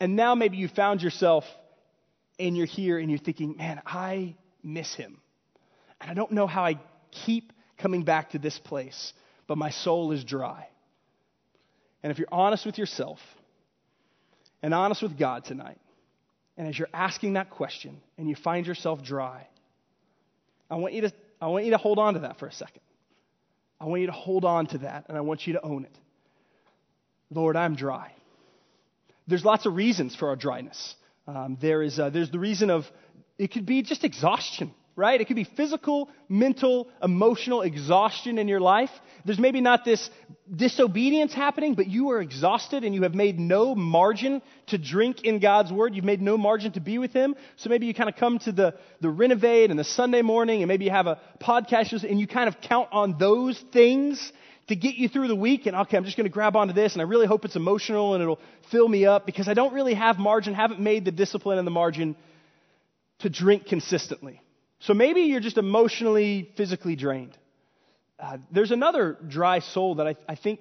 and 0.00 0.16
now 0.16 0.34
maybe 0.34 0.56
you 0.56 0.68
found 0.68 1.02
yourself 1.02 1.44
and 2.38 2.56
you're 2.56 2.66
here 2.66 2.98
and 2.98 3.10
you're 3.10 3.18
thinking, 3.18 3.56
man, 3.56 3.80
I 3.86 4.34
miss 4.62 4.94
Him. 4.94 5.18
And 6.00 6.10
I 6.10 6.14
don't 6.14 6.32
know 6.32 6.46
how 6.46 6.64
I 6.64 6.78
keep 7.10 7.52
coming 7.78 8.02
back 8.02 8.30
to 8.30 8.38
this 8.38 8.58
place, 8.58 9.12
but 9.46 9.58
my 9.58 9.70
soul 9.70 10.12
is 10.12 10.24
dry. 10.24 10.68
And 12.02 12.10
if 12.10 12.18
you're 12.18 12.28
honest 12.32 12.66
with 12.66 12.78
yourself 12.78 13.18
and 14.62 14.74
honest 14.74 15.02
with 15.02 15.18
God 15.18 15.44
tonight, 15.44 15.78
and 16.56 16.68
as 16.68 16.78
you're 16.78 16.88
asking 16.92 17.34
that 17.34 17.50
question 17.50 18.00
and 18.16 18.28
you 18.28 18.36
find 18.36 18.66
yourself 18.66 19.02
dry, 19.02 19.46
I 20.70 20.76
want 20.76 20.94
you 20.94 21.02
to, 21.02 21.12
I 21.40 21.48
want 21.48 21.64
you 21.64 21.72
to 21.72 21.78
hold 21.78 21.98
on 21.98 22.14
to 22.14 22.20
that 22.20 22.38
for 22.38 22.46
a 22.46 22.52
second. 22.52 22.80
I 23.80 23.86
want 23.86 24.00
you 24.00 24.06
to 24.06 24.12
hold 24.12 24.44
on 24.44 24.66
to 24.68 24.78
that 24.78 25.06
and 25.08 25.16
I 25.18 25.20
want 25.20 25.46
you 25.46 25.54
to 25.54 25.62
own 25.62 25.84
it. 25.84 25.98
Lord, 27.30 27.56
I'm 27.56 27.74
dry. 27.74 28.12
There's 29.26 29.44
lots 29.44 29.66
of 29.66 29.74
reasons 29.74 30.14
for 30.14 30.28
our 30.28 30.36
dryness. 30.36 30.94
Um, 31.26 31.58
there 31.60 31.82
is, 31.82 31.98
uh, 31.98 32.10
there's 32.10 32.30
the 32.30 32.38
reason 32.38 32.70
of, 32.70 32.84
it 33.38 33.50
could 33.52 33.66
be 33.66 33.82
just 33.82 34.04
exhaustion 34.04 34.72
right? 34.96 35.20
It 35.20 35.26
could 35.26 35.36
be 35.36 35.44
physical, 35.44 36.08
mental, 36.28 36.88
emotional 37.02 37.62
exhaustion 37.62 38.38
in 38.38 38.46
your 38.46 38.60
life. 38.60 38.90
There's 39.24 39.38
maybe 39.38 39.60
not 39.60 39.84
this 39.84 40.08
disobedience 40.54 41.34
happening, 41.34 41.74
but 41.74 41.88
you 41.88 42.10
are 42.10 42.20
exhausted 42.20 42.84
and 42.84 42.94
you 42.94 43.02
have 43.02 43.14
made 43.14 43.40
no 43.40 43.74
margin 43.74 44.40
to 44.68 44.78
drink 44.78 45.24
in 45.24 45.40
God's 45.40 45.72
Word. 45.72 45.94
You've 45.94 46.04
made 46.04 46.22
no 46.22 46.36
margin 46.36 46.72
to 46.72 46.80
be 46.80 46.98
with 46.98 47.12
Him. 47.12 47.34
So 47.56 47.70
maybe 47.70 47.86
you 47.86 47.94
kind 47.94 48.08
of 48.08 48.16
come 48.16 48.38
to 48.40 48.52
the, 48.52 48.74
the 49.00 49.10
renovate 49.10 49.70
and 49.70 49.78
the 49.78 49.84
Sunday 49.84 50.22
morning, 50.22 50.62
and 50.62 50.68
maybe 50.68 50.84
you 50.84 50.90
have 50.92 51.06
a 51.06 51.18
podcast 51.40 52.04
and 52.04 52.20
you 52.20 52.26
kind 52.26 52.48
of 52.48 52.60
count 52.60 52.88
on 52.92 53.18
those 53.18 53.62
things 53.72 54.32
to 54.68 54.76
get 54.76 54.94
you 54.94 55.08
through 55.08 55.28
the 55.28 55.36
week 55.36 55.66
and 55.66 55.76
okay 55.76 55.94
i'm 55.94 56.04
just 56.04 56.16
going 56.16 56.24
to 56.24 56.32
grab 56.32 56.56
onto 56.56 56.72
this 56.72 56.94
and 56.94 57.02
i 57.02 57.04
really 57.04 57.26
hope 57.26 57.44
it's 57.44 57.54
emotional 57.54 58.14
and 58.14 58.22
it'll 58.22 58.40
fill 58.70 58.88
me 58.88 59.04
up 59.04 59.26
because 59.26 59.46
i 59.46 59.52
don't 59.52 59.74
really 59.74 59.92
have 59.92 60.18
margin 60.18 60.54
haven't 60.54 60.80
made 60.80 61.04
the 61.04 61.10
discipline 61.10 61.58
and 61.58 61.66
the 61.66 61.70
margin 61.70 62.16
to 63.18 63.28
drink 63.28 63.66
consistently 63.66 64.40
so 64.84 64.92
maybe 64.92 65.22
you're 65.22 65.40
just 65.40 65.56
emotionally, 65.56 66.50
physically 66.58 66.94
drained. 66.94 67.34
Uh, 68.20 68.36
there's 68.50 68.70
another 68.70 69.16
dry 69.26 69.60
soul 69.60 69.94
that 69.94 70.06
I, 70.06 70.16
I, 70.28 70.34
think, 70.34 70.60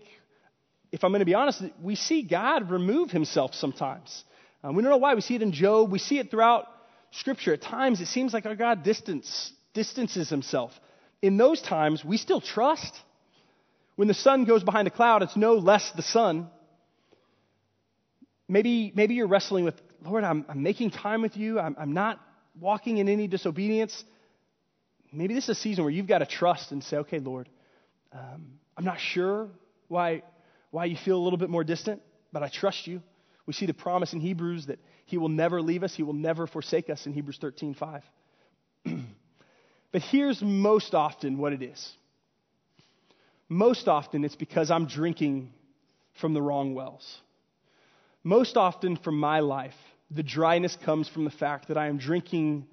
if 0.94 1.03
I'm 1.03 1.12
going 1.12 1.20
to 1.20 1.25
be 1.25 1.34
honest, 1.34 1.62
we 1.82 1.96
see 1.96 2.22
God 2.24 2.72
remove 2.72 3.12
himself 3.12 3.53
sometimes. 3.53 4.24
Uh, 4.63 4.72
we 4.72 4.82
don't 4.82 4.92
know 4.92 4.98
why. 4.98 5.13
We 5.15 5.20
see 5.20 5.36
it 5.36 5.42
in 5.42 5.51
Job. 5.51 5.92
We 5.92 6.00
see 6.00 6.20
it 6.20 6.32
throughout 6.32 6.68
Scripture. 7.12 7.53
At 7.53 7.63
times, 7.63 8.00
it 8.00 8.08
seems 8.08 8.34
like 8.34 8.46
our 8.46 8.56
God 8.56 8.84
distance, 8.84 9.51
distances 9.74 10.30
himself. 10.30 10.72
In 11.22 11.36
those 11.36 11.62
times, 11.62 12.06
we 12.06 12.15
still 12.15 12.39
trust. 12.39 12.98
When 13.98 14.08
the 14.08 14.13
sun 14.13 14.46
goes 14.46 14.63
behind 14.63 14.88
a 14.88 14.92
cloud, 14.92 15.22
it's 15.22 15.36
no 15.36 15.56
less 15.56 15.92
the 15.98 16.01
sun. 16.01 16.48
Maybe, 18.48 18.94
maybe 18.96 19.15
you're 19.15 19.27
wrestling 19.27 19.65
with, 19.65 19.75
Lord, 20.01 20.24
I'm, 20.24 20.46
I'm 20.48 20.63
making 20.63 20.92
time 20.92 21.22
with 21.22 21.36
you. 21.36 21.60
I'm, 21.60 21.75
I'm 21.77 21.92
not 21.92 22.22
walking 22.58 23.00
in 23.00 23.10
any 23.10 23.27
disobedience 23.27 24.01
maybe 25.13 25.34
this 25.34 25.46
is 25.46 25.58
a 25.58 25.62
season 25.62 25.84
where 25.84 25.91
you've 25.91 26.08
got 26.08 26.20
to 26.20 26.25
trust 26.25 26.72
and 26.72 26.84
say, 26.84 26.98
okay, 26.98 27.20
Lord, 27.20 27.50
um, 28.12 28.60
I'm 28.77 28.86
not 28.86 29.00
sure 29.00 29.50
why, 29.88 30.24
why 30.72 30.86
you 30.86 30.98
feel 30.98 31.17
a 31.17 31.24
little 31.24 31.38
bit 31.38 31.50
more 31.50 31.63
distant, 31.63 32.01
but 32.32 32.43
I 32.43 32.50
trust 32.50 32.88
you. 32.88 33.01
We 33.46 33.53
see 33.53 33.65
the 33.65 33.74
promise 33.74 34.13
in 34.13 34.20
Hebrews 34.20 34.67
that 34.67 34.79
he 35.05 35.17
will 35.17 35.29
never 35.29 35.62
leave 35.62 35.84
us, 35.84 35.93
he 35.93 36.03
will 36.03 36.13
never 36.13 36.48
forsake 36.48 36.89
us 36.89 37.05
in 37.05 37.13
Hebrews 37.13 37.38
13 37.39 37.75
5. 37.75 38.03
but 39.91 40.01
here's 40.01 40.41
most 40.41 40.93
often 40.93 41.38
what 41.38 41.53
it 41.53 41.62
is. 41.62 41.93
Most 43.50 43.88
often 43.88 44.24
it's 44.24 44.36
because 44.36 44.72
I'm 44.72 44.88
drinking 44.88 45.51
from 46.20 46.34
the 46.34 46.41
wrong 46.41 46.74
wells. 46.74 47.22
Most 48.24 48.55
often 48.55 48.96
from 48.96 49.20
my 49.20 49.41
life, 49.41 49.75
the 50.10 50.24
dryness 50.24 50.77
comes 50.86 51.10
from 51.10 51.25
the 51.25 51.32
fact 51.32 51.67
that 51.67 51.77
I 51.77 51.88
am 51.88 51.98
drinking 51.98 52.67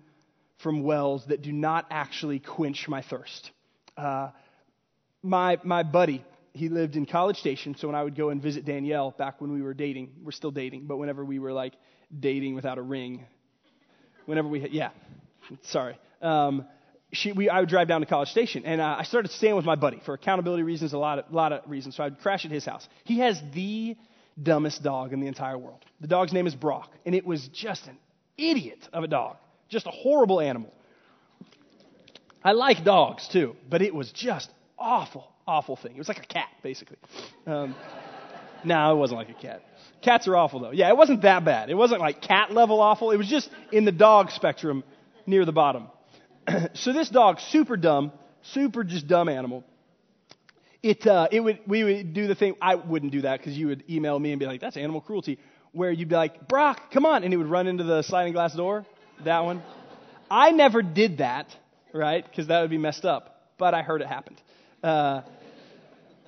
from 0.63 0.83
wells 0.83 1.25
that 1.27 1.43
do 1.43 1.53
not 1.53 1.87
actually 1.91 2.39
quench 2.39 2.89
my 2.89 3.03
thirst. 3.03 3.51
Uh, 3.97 4.31
my, 5.23 5.59
my 5.65 5.83
buddy, 5.83 6.25
he 6.53 6.69
lived 6.69 6.97
in 6.97 7.07
College 7.07 7.37
Station, 7.37 7.77
so 7.77 7.89
when 7.89 7.95
I 7.95 8.03
would 8.03 8.17
go 8.17 8.31
and 8.31 8.43
visit 8.43 8.65
Danielle 8.65 9.13
back 9.17 9.41
when 9.41 9.53
we 9.53 9.63
were 9.63 9.75
dating, 9.75 10.11
we're 10.23 10.33
still 10.33 10.51
dating, 10.51 10.87
but 10.87 10.97
whenever 10.97 11.25
we 11.25 11.39
were 11.39 11.53
like 11.53 11.75
dating 12.19 12.55
without 12.55 12.79
a 12.79 12.83
ring, 12.83 13.25
whenever 14.27 14.49
we, 14.49 14.69
yeah, 14.71 14.91
sorry. 15.65 15.99
Um, 16.21 16.67
she, 17.13 17.33
we, 17.33 17.49
I 17.49 17.61
would 17.61 17.69
drive 17.69 17.89
down 17.89 18.01
to 18.01 18.07
College 18.07 18.29
Station, 18.29 18.65
and 18.65 18.81
uh, 18.81 18.97
I 18.99 19.03
started 19.05 19.31
staying 19.33 19.57
with 19.57 19.65
my 19.65 19.77
buddy 19.77 20.01
for 20.05 20.15
accountability 20.15 20.63
reasons, 20.63 20.93
a 20.93 20.99
lot 20.99 21.19
of, 21.19 21.33
lot 21.33 21.53
of 21.53 21.69
reasons. 21.69 21.97
So 21.97 22.05
I'd 22.05 22.21
crash 22.21 22.45
at 22.45 22.51
his 22.51 22.65
house. 22.65 22.87
He 23.05 23.19
has 23.19 23.41
the 23.53 23.97
dumbest 24.41 24.83
dog 24.83 25.13
in 25.13 25.21
the 25.21 25.27
entire 25.27 25.59
world. 25.59 25.85
The 26.01 26.09
dog's 26.09 26.33
name 26.33 26.47
is 26.47 26.55
Brock, 26.55 26.91
and 27.05 27.15
it 27.15 27.27
was 27.27 27.49
just 27.49 27.87
an 27.87 27.99
idiot 28.37 28.89
of 28.93 29.05
a 29.05 29.09
dog. 29.09 29.37
Just 29.71 29.87
a 29.87 29.91
horrible 29.91 30.41
animal. 30.41 30.73
I 32.43 32.53
like 32.53 32.85
dogs 32.85 33.29
too, 33.29 33.57
but 33.69 33.83
it 33.83 33.95
was 33.95 34.11
just 34.13 34.51
awful, 34.79 35.31
awful 35.47 35.77
thing. 35.77 35.93
It 35.93 35.99
was 35.99 36.09
like 36.09 36.19
a 36.19 36.27
cat, 36.27 36.49
basically. 36.63 36.97
Um, 37.47 37.75
no, 38.65 38.93
it 38.93 38.99
wasn't 38.99 39.19
like 39.19 39.31
a 39.31 39.41
cat. 39.41 39.63
Cats 40.03 40.27
are 40.27 40.37
awful 40.37 40.61
though. 40.61 40.73
Yeah, 40.73 40.89
it 40.89 40.97
wasn't 40.97 41.23
that 41.23 41.45
bad. 41.45 41.71
It 41.71 41.75
wasn't 41.75 42.01
like 42.01 42.21
cat 42.21 42.51
level 42.51 42.81
awful. 42.81 43.13
It 43.13 43.17
was 43.17 43.29
just 43.29 43.49
in 43.71 43.85
the 43.85 43.93
dog 43.93 44.31
spectrum 44.31 44.83
near 45.27 45.45
the 45.45 45.53
bottom. 45.53 45.87
so 46.75 46.93
this 46.93 47.09
dog, 47.09 47.39
super 47.41 47.77
dumb, 47.77 48.13
super 48.43 48.83
just 48.83 49.07
dumb 49.07 49.29
animal. 49.29 49.65
It, 50.83 51.07
uh, 51.07 51.29
it 51.31 51.41
would, 51.41 51.61
we 51.67 51.85
would 51.85 52.15
do 52.15 52.27
the 52.27 52.35
thing. 52.35 52.57
I 52.61 52.75
wouldn't 52.75 53.13
do 53.13 53.21
that 53.23 53.39
because 53.39 53.57
you 53.57 53.69
would 53.69 53.85
email 53.89 54.19
me 54.19 54.33
and 54.33 54.41
be 54.41 54.47
like, 54.47 54.63
"That's 54.63 54.79
animal 54.79 55.03
cruelty." 55.03 55.39
Where 55.73 55.93
you'd 55.93 56.09
be 56.09 56.15
like, 56.15 56.49
"Brock, 56.49 56.91
come 56.91 57.05
on," 57.05 57.23
and 57.23 57.31
he 57.31 57.37
would 57.37 57.47
run 57.47 57.67
into 57.67 57.85
the 57.85 58.01
sliding 58.01 58.33
glass 58.33 58.55
door 58.55 58.87
that 59.25 59.45
one. 59.45 59.63
I 60.31 60.53
never 60.53 60.83
did 60.83 61.19
that, 61.19 61.55
right? 61.93 62.25
Because 62.25 62.47
that 62.49 62.61
would 62.61 62.71
be 62.71 62.79
messed 62.79 63.05
up. 63.05 63.53
But 63.59 63.75
I 63.75 63.83
heard 63.83 64.01
it 64.01 64.07
happened. 64.07 64.41
Uh, 64.83 65.23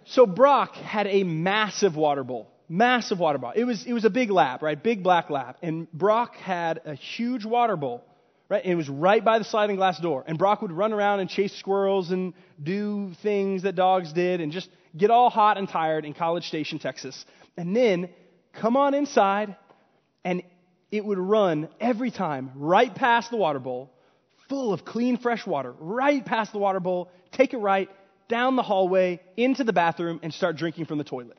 so 0.05 0.27
Brock 0.27 0.75
had 0.75 1.07
a 1.07 1.23
massive 1.23 1.97
water 1.97 2.25
bowl. 2.25 2.49
Massive 2.69 3.19
water 3.19 3.39
bowl. 3.39 3.53
It 3.55 3.65
was, 3.65 3.85
it 3.87 3.93
was 3.93 4.05
a 4.05 4.11
big 4.11 4.31
lab, 4.31 4.63
right? 4.63 4.81
Big 4.81 5.03
black 5.03 5.31
lab. 5.31 5.57
And 5.63 5.91
Brock 5.93 6.37
had 6.37 6.81
a 6.85 6.95
huge 6.95 7.45
water 7.45 7.77
bowl, 7.77 8.05
right? 8.49 8.63
And 8.63 8.73
it 8.73 8.77
was 8.77 8.89
right 8.89 9.25
by 9.25 9.39
the 9.39 9.45
sliding 9.45 9.77
glass 9.77 10.01
door. 10.01 10.25
And 10.27 10.39
Brock 10.39 10.63
would 10.63 10.73
run 10.73 10.93
around 10.93 11.21
and 11.21 11.31
chase 11.31 11.55
squirrels 11.55 12.11
and 12.11 12.35
do 12.63 13.13
things 13.23 13.63
that 13.63 13.75
dogs 13.75 14.13
did 14.13 14.41
and 14.41 14.53
just 14.53 14.69
get 14.97 15.11
all 15.11 15.31
hot 15.31 15.59
and 15.59 15.69
tired 15.69 16.05
in 16.05 16.15
College 16.15 16.47
Station, 16.49 16.79
Texas. 16.79 17.25
And 17.57 17.77
then 17.77 18.09
come 18.55 18.77
on 18.77 18.95
inside 18.95 19.57
and 20.25 20.43
it 20.93 21.05
would 21.05 21.19
run 21.19 21.69
every 21.81 22.11
time 22.11 22.53
right 22.55 22.95
past 22.95 23.31
the 23.31 23.37
water 23.39 23.59
bowl, 23.59 23.91
full 24.49 24.75
of 24.75 24.85
clean, 24.85 25.17
fresh 25.17 25.47
water, 25.47 25.75
right 25.81 26.25
past 26.25 26.53
the 26.53 26.59
water 26.59 26.81
bowl, 26.81 27.11
take 27.33 27.55
it 27.55 27.59
right, 27.59 27.89
down 28.29 28.57
the 28.57 28.63
hallway, 28.63 29.19
into 29.37 29.65
the 29.65 29.73
bathroom, 29.73 30.21
and 30.23 30.33
start 30.33 30.57
drinking 30.57 30.85
from 30.85 30.99
the 30.99 31.05
toilet. 31.05 31.39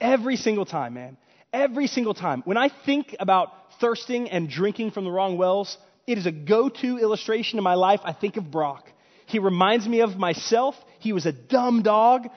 Every 0.00 0.36
single 0.36 0.66
time, 0.66 0.94
man. 0.94 1.16
Every 1.52 1.86
single 1.86 2.12
time. 2.12 2.42
When 2.44 2.56
I 2.56 2.70
think 2.84 3.16
about 3.20 3.52
thirsting 3.80 4.28
and 4.30 4.50
drinking 4.50 4.90
from 4.90 5.04
the 5.04 5.10
wrong 5.10 5.38
wells, 5.38 5.78
it 6.06 6.18
is 6.18 6.26
a 6.26 6.32
go 6.32 6.68
to 6.68 6.98
illustration 6.98 7.58
in 7.58 7.64
my 7.64 7.74
life. 7.74 8.00
I 8.04 8.12
think 8.12 8.36
of 8.36 8.50
Brock. 8.50 8.88
He 9.26 9.38
reminds 9.38 9.86
me 9.86 10.00
of 10.00 10.16
myself. 10.16 10.74
He 10.98 11.12
was 11.12 11.24
a 11.24 11.32
dumb 11.32 11.82
dog. 11.82 12.28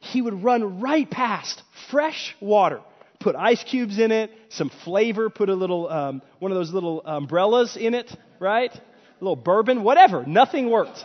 He 0.00 0.22
would 0.22 0.42
run 0.42 0.80
right 0.80 1.08
past 1.10 1.62
fresh 1.90 2.34
water 2.40 2.80
put 3.20 3.36
ice 3.36 3.62
cubes 3.62 3.98
in 3.98 4.10
it, 4.10 4.30
some 4.48 4.70
flavor, 4.82 5.30
put 5.30 5.48
a 5.50 5.54
little, 5.54 5.88
um, 5.88 6.22
one 6.38 6.50
of 6.50 6.56
those 6.56 6.72
little 6.72 7.02
umbrellas 7.04 7.76
in 7.76 7.94
it, 7.94 8.10
right? 8.40 8.74
A 8.74 9.24
little 9.24 9.36
bourbon, 9.36 9.82
whatever. 9.82 10.24
Nothing 10.26 10.70
worked. 10.70 11.04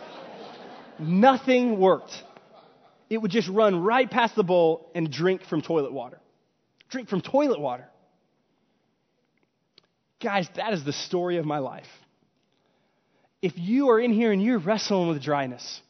Nothing 0.98 1.78
worked. 1.78 2.12
It 3.10 3.18
would 3.18 3.30
just 3.30 3.48
run 3.48 3.82
right 3.82 4.10
past 4.10 4.34
the 4.34 4.42
bowl 4.42 4.90
and 4.94 5.12
drink 5.12 5.44
from 5.44 5.60
toilet 5.60 5.92
water. 5.92 6.18
Drink 6.88 7.08
from 7.08 7.20
toilet 7.20 7.60
water. 7.60 7.86
Guys, 10.20 10.48
that 10.56 10.72
is 10.72 10.84
the 10.84 10.94
story 10.94 11.36
of 11.36 11.44
my 11.44 11.58
life. 11.58 11.86
If 13.42 13.52
you 13.56 13.90
are 13.90 14.00
in 14.00 14.12
here 14.12 14.32
and 14.32 14.42
you're 14.42 14.58
wrestling 14.58 15.08
with 15.08 15.22
dryness, 15.22 15.82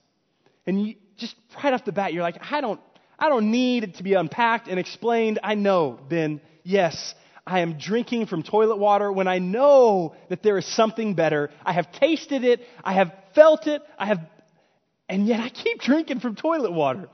and 0.66 0.88
you, 0.88 0.95
just 1.16 1.37
right 1.62 1.73
off 1.73 1.85
the 1.85 1.92
bat, 1.92 2.12
you're 2.12 2.25
like, 2.25 2.38
I 2.50 2.61
don't, 2.61 2.80
I 3.18 3.28
don't 3.28 3.50
need 3.50 3.85
it 3.85 3.94
to 3.96 4.02
be 4.02 4.14
unpacked 4.14 4.68
and 4.68 4.78
explained. 4.78 5.38
I 5.42 5.54
know, 5.54 5.99
Ben, 6.08 6.40
yes, 6.62 7.14
I 7.46 7.61
am 7.61 7.78
drinking 7.78 8.26
from 8.26 8.42
toilet 8.42 8.76
water 8.76 9.11
when 9.11 9.28
I 9.28 9.38
know 9.38 10.14
that 10.28 10.42
there 10.42 10.58
is 10.58 10.66
something 10.66 11.14
better. 11.14 11.50
I 11.64 11.73
have 11.73 11.92
tasted 11.92 12.44
it, 12.44 12.61
I 12.82 12.92
have 12.94 13.14
felt 13.35 13.66
it, 13.66 13.82
I 13.99 14.06
have, 14.06 14.20
and 15.08 15.26
yet 15.26 15.40
I 15.40 15.49
keep 15.49 15.80
drinking 15.80 16.20
from 16.20 16.35
toilet 16.35 16.73
water. 16.73 17.08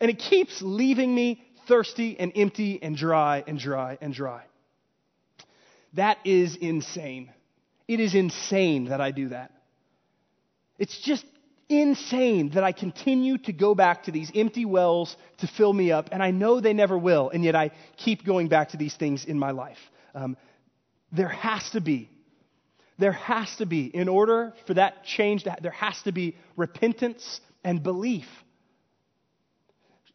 And 0.00 0.10
it 0.10 0.18
keeps 0.18 0.60
leaving 0.62 1.14
me 1.14 1.42
thirsty 1.68 2.18
and 2.18 2.32
empty 2.34 2.82
and 2.82 2.96
dry 2.96 3.44
and 3.46 3.58
dry 3.58 3.98
and 4.00 4.12
dry. 4.12 4.42
That 5.94 6.18
is 6.24 6.56
insane. 6.56 7.30
It 7.86 8.00
is 8.00 8.14
insane 8.14 8.86
that 8.86 9.00
I 9.00 9.10
do 9.10 9.28
that. 9.28 9.52
It's 10.78 10.98
just 10.98 11.24
insane 11.68 12.50
that 12.50 12.64
I 12.64 12.72
continue 12.72 13.38
to 13.38 13.52
go 13.52 13.74
back 13.74 14.04
to 14.04 14.12
these 14.12 14.30
empty 14.34 14.64
wells 14.64 15.16
to 15.38 15.46
fill 15.46 15.72
me 15.72 15.92
up, 15.92 16.08
and 16.12 16.22
I 16.22 16.30
know 16.30 16.60
they 16.60 16.72
never 16.72 16.96
will, 16.96 17.30
and 17.30 17.44
yet 17.44 17.56
I 17.56 17.70
keep 17.96 18.24
going 18.24 18.48
back 18.48 18.70
to 18.70 18.76
these 18.76 18.94
things 18.94 19.24
in 19.24 19.38
my 19.38 19.50
life. 19.50 19.78
Um, 20.14 20.36
there 21.12 21.28
has 21.28 21.70
to 21.70 21.80
be, 21.80 22.10
there 22.98 23.12
has 23.12 23.54
to 23.56 23.66
be, 23.66 23.86
in 23.86 24.08
order 24.08 24.52
for 24.66 24.74
that 24.74 25.04
change 25.04 25.44
to 25.44 25.56
there 25.60 25.70
has 25.72 26.00
to 26.02 26.12
be 26.12 26.36
repentance 26.56 27.40
and 27.62 27.82
belief. 27.82 28.26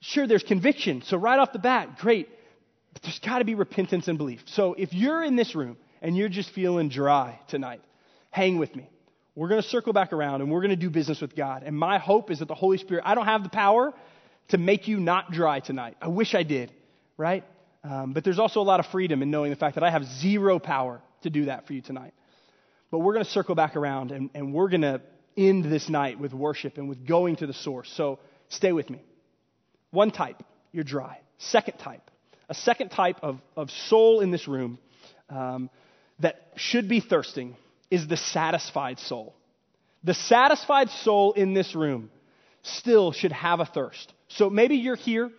Sure, 0.01 0.27
there's 0.27 0.44
conviction, 0.44 1.01
so 1.01 1.18
right 1.18 1.39
off 1.39 1.51
the 1.51 1.60
bat, 1.60 1.98
great, 1.98 2.29
but 2.94 3.01
there's 3.01 3.20
got 3.20 3.39
to 3.39 3.46
be 3.46 3.56
repentance 3.56 4.08
and 4.08 4.18
belief. 4.18 4.41
So 4.46 4.74
if 4.74 4.94
you're 4.94 5.24
in 5.24 5.36
this 5.36 5.56
room 5.56 5.77
and 6.01 6.15
you're 6.15 6.29
just 6.29 6.51
feeling 6.51 6.89
dry 6.89 7.39
tonight, 7.50 7.82
hang 8.32 8.58
with 8.58 8.75
me. 8.75 8.89
We're 9.39 9.48
going 9.48 9.62
to 9.62 9.69
circle 9.69 9.93
back 9.93 10.12
around 10.12 10.41
and 10.41 10.51
we're 10.51 10.60
going 10.60 10.72
to 10.72 10.75
do 10.75 10.89
business 10.89 11.22
with 11.22 11.34
God. 11.34 11.63
And 11.65 11.74
my 11.74 11.98
hope 11.98 12.29
is 12.29 12.39
that 12.39 12.50
the 12.50 12.55
Holy 12.55 12.77
Spirit, 12.77 13.05
I 13.08 13.15
don't 13.15 13.24
have 13.24 13.41
the 13.41 13.50
power 13.50 13.93
to 14.50 14.58
make 14.58 14.89
you 14.89 15.00
not 15.00 15.31
dry 15.31 15.62
tonight. 15.62 15.96
I 16.01 16.10
wish 16.10 16.36
I 16.36 16.43
did, 16.43 16.74
right? 17.15 17.46
Um, 17.86 18.12
but 18.12 18.25
there's 18.25 18.38
also 18.38 18.60
a 18.60 18.67
lot 18.67 18.81
of 18.81 18.88
freedom 18.88 19.22
in 19.22 19.31
knowing 19.31 19.50
the 19.50 19.55
fact 19.55 19.75
that 19.75 19.84
I 19.86 19.91
have 19.91 20.03
zero 20.03 20.60
power 20.60 21.01
to 21.22 21.29
do 21.29 21.46
that 21.46 21.67
for 21.67 21.72
you 21.72 21.79
tonight. 21.79 22.13
But 22.91 23.00
we're 23.00 23.13
going 23.13 23.24
to 23.24 23.31
circle 23.31 23.55
back 23.55 23.77
around 23.77 24.12
and, 24.12 24.29
and 24.34 24.53
we're 24.53 24.67
going 24.67 24.81
to 24.81 25.00
end 25.38 25.63
this 25.63 25.88
night 25.88 26.19
with 26.19 26.34
worship 26.34 26.77
and 26.77 26.89
with 26.89 27.08
going 27.08 27.38
to 27.38 27.48
the 27.48 27.53
source. 27.53 27.89
So 27.96 28.19
stay 28.50 28.74
with 28.74 28.89
me. 28.89 29.01
One 29.91 30.12
type, 30.12 30.43
you're 30.74 30.84
dry. 30.84 31.17
Second 31.38 31.77
type, 31.77 32.12
a 32.50 32.53
second 32.53 32.89
type 32.89 33.19
of, 33.24 33.39
of 33.55 33.72
soul 33.72 34.19
in 34.19 34.31
this 34.31 34.50
room 34.50 34.79
um, 35.29 35.69
that 36.19 36.51
should 36.58 36.89
be 36.89 37.00
thirsting 37.00 37.55
is 37.89 38.08
the 38.08 38.17
satisfied 38.17 39.00
soul. 39.00 39.36
The 40.03 40.13
satisfied 40.13 40.89
soul 40.89 41.34
in 41.34 41.53
this 41.53 41.75
room 41.75 42.10
still 42.63 43.12
should 43.12 43.31
have 43.31 43.60
a 43.60 43.65
thirst. 43.65 44.13
So 44.29 44.50
maybe 44.50 44.75
you're 44.75 44.96
here 44.96 45.31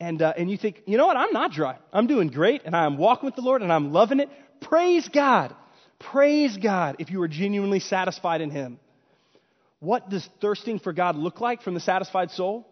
and, 0.00 0.20
uh, 0.22 0.34
and 0.36 0.50
you 0.50 0.56
think, 0.56 0.82
you 0.86 0.96
know 0.96 1.06
what, 1.06 1.16
I'm 1.16 1.32
not 1.32 1.52
dry. 1.52 1.78
I'm 1.92 2.06
doing 2.06 2.28
great 2.28 2.62
and 2.64 2.76
I'm 2.76 2.96
walking 2.96 3.26
with 3.26 3.34
the 3.34 3.42
Lord 3.42 3.62
and 3.62 3.72
I'm 3.72 3.92
loving 3.92 4.20
it. 4.20 4.30
Praise 4.60 5.08
God. 5.08 5.54
Praise 5.98 6.56
God 6.56 6.96
if 6.98 7.10
you 7.10 7.20
are 7.22 7.28
genuinely 7.28 7.80
satisfied 7.80 8.40
in 8.40 8.50
Him. 8.50 8.78
What 9.80 10.08
does 10.08 10.26
thirsting 10.40 10.78
for 10.78 10.92
God 10.92 11.16
look 11.16 11.40
like 11.40 11.62
from 11.62 11.74
the 11.74 11.80
satisfied 11.80 12.30
soul? 12.30 12.66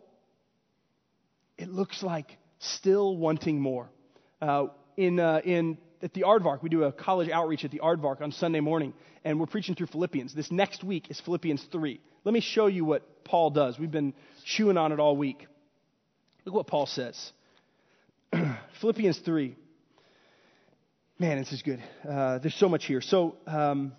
It 1.57 1.69
looks 1.69 2.03
like 2.03 2.37
still 2.59 3.17
wanting 3.17 3.61
more. 3.61 3.89
Uh, 4.41 4.67
in, 4.97 5.21
uh, 5.21 5.41
in 5.45 5.79
at 6.05 6.13
the 6.13 6.21
Aardvark, 6.21 6.63
we 6.63 6.69
do 6.69 6.85
a 6.85 6.93
college 6.93 7.31
outreach 7.31 7.65
at 7.65 7.71
the 7.71 7.81
Aardvark 7.83 8.21
on 8.21 8.31
Sunday 8.31 8.61
morning, 8.61 8.93
and 9.25 9.41
we're 9.41 9.47
preaching 9.47 9.75
through 9.75 9.87
Philippians. 9.87 10.35
This 10.35 10.53
next 10.53 10.85
week 10.85 11.11
is 11.11 11.19
Philippians 11.19 11.65
3. 11.73 11.99
Let 12.25 12.35
me 12.35 12.41
show 12.41 12.67
you 12.67 12.85
what 12.85 13.25
Paul 13.25 13.51
does. 13.51 13.79
We've 13.79 13.91
been 13.91 14.13
chewing 14.45 14.77
on 14.77 14.93
it 14.93 15.01
all 15.01 15.17
week. 15.17 15.47
Look 16.45 16.55
what 16.55 16.67
Paul 16.67 16.85
says. 16.85 17.33
Philippians 18.83 19.19
3. 19.21 19.57
Man, 21.19 21.39
this 21.39 21.53
is 21.53 21.63
good. 21.63 21.83
Uh, 22.07 22.39
there's 22.39 22.55
so 22.55 22.69
much 22.69 22.85
here. 22.85 23.01
So, 23.01 23.37
um, 23.47 23.95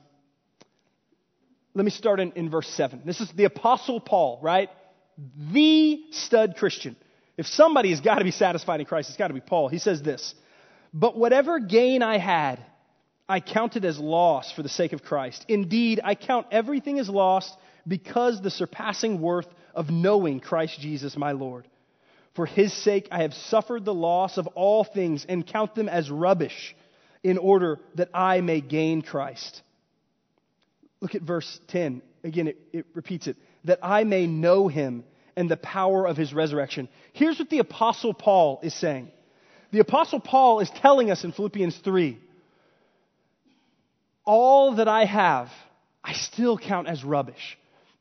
let 1.73 1.85
me 1.85 1.91
start 1.91 2.19
in, 2.19 2.33
in 2.33 2.51
verse 2.51 2.67
7. 2.67 3.01
This 3.03 3.19
is 3.19 3.31
the 3.35 3.45
Apostle 3.45 3.99
Paul, 3.99 4.39
right? 4.43 4.69
The 5.51 6.03
stud 6.11 6.55
Christian. 6.57 6.95
If 7.35 7.47
somebody 7.47 7.89
has 7.89 7.99
got 7.99 8.19
to 8.19 8.23
be 8.23 8.31
satisfied 8.31 8.79
in 8.79 8.85
Christ, 8.85 9.09
it's 9.09 9.17
got 9.17 9.29
to 9.29 9.33
be 9.33 9.41
Paul. 9.41 9.69
He 9.69 9.79
says 9.79 10.03
this 10.03 10.35
but 10.95 11.17
whatever 11.17 11.59
gain 11.59 12.01
I 12.01 12.17
had, 12.17 12.65
I 13.27 13.41
counted 13.41 13.83
as 13.83 13.99
loss 13.99 14.49
for 14.53 14.63
the 14.63 14.69
sake 14.69 14.93
of 14.93 15.03
Christ. 15.03 15.43
Indeed, 15.49 15.99
I 16.01 16.15
count 16.15 16.47
everything 16.51 16.99
as 16.99 17.09
lost 17.09 17.53
because 17.85 18.41
the 18.41 18.49
surpassing 18.49 19.19
worth 19.19 19.47
of 19.75 19.89
knowing 19.89 20.39
Christ 20.39 20.79
Jesus 20.79 21.17
my 21.17 21.33
Lord. 21.33 21.67
For 22.33 22.45
his 22.45 22.71
sake 22.71 23.09
I 23.11 23.23
have 23.23 23.33
suffered 23.33 23.83
the 23.83 23.93
loss 23.93 24.37
of 24.37 24.47
all 24.47 24.85
things 24.85 25.25
and 25.27 25.45
count 25.45 25.75
them 25.75 25.89
as 25.89 26.09
rubbish 26.09 26.75
in 27.23 27.37
order 27.37 27.79
that 27.95 28.09
I 28.13 28.39
may 28.39 28.61
gain 28.61 29.01
Christ. 29.01 29.61
Look 31.01 31.13
at 31.13 31.23
verse 31.23 31.59
10. 31.67 32.01
Again, 32.23 32.47
it, 32.47 32.57
it 32.71 32.85
repeats 32.93 33.27
it. 33.27 33.35
That 33.65 33.79
I 33.83 34.05
may 34.05 34.27
know 34.27 34.69
him 34.69 35.03
and 35.35 35.51
the 35.51 35.57
power 35.57 36.07
of 36.07 36.15
his 36.15 36.33
resurrection. 36.33 36.87
Here's 37.11 37.37
what 37.37 37.49
the 37.49 37.59
Apostle 37.59 38.13
Paul 38.13 38.61
is 38.63 38.73
saying 38.73 39.11
the 39.75 39.81
Apostle 39.81 40.21
Paul 40.21 40.61
is 40.61 40.69
telling 40.69 41.11
us 41.11 41.25
in 41.25 41.33
Philippians 41.33 41.75
3 41.75 42.17
all 44.23 44.75
that 44.75 44.87
I 44.87 45.03
have, 45.03 45.49
I 46.01 46.13
still 46.13 46.57
count 46.57 46.87
as 46.87 47.03
rubbish. 47.03 47.57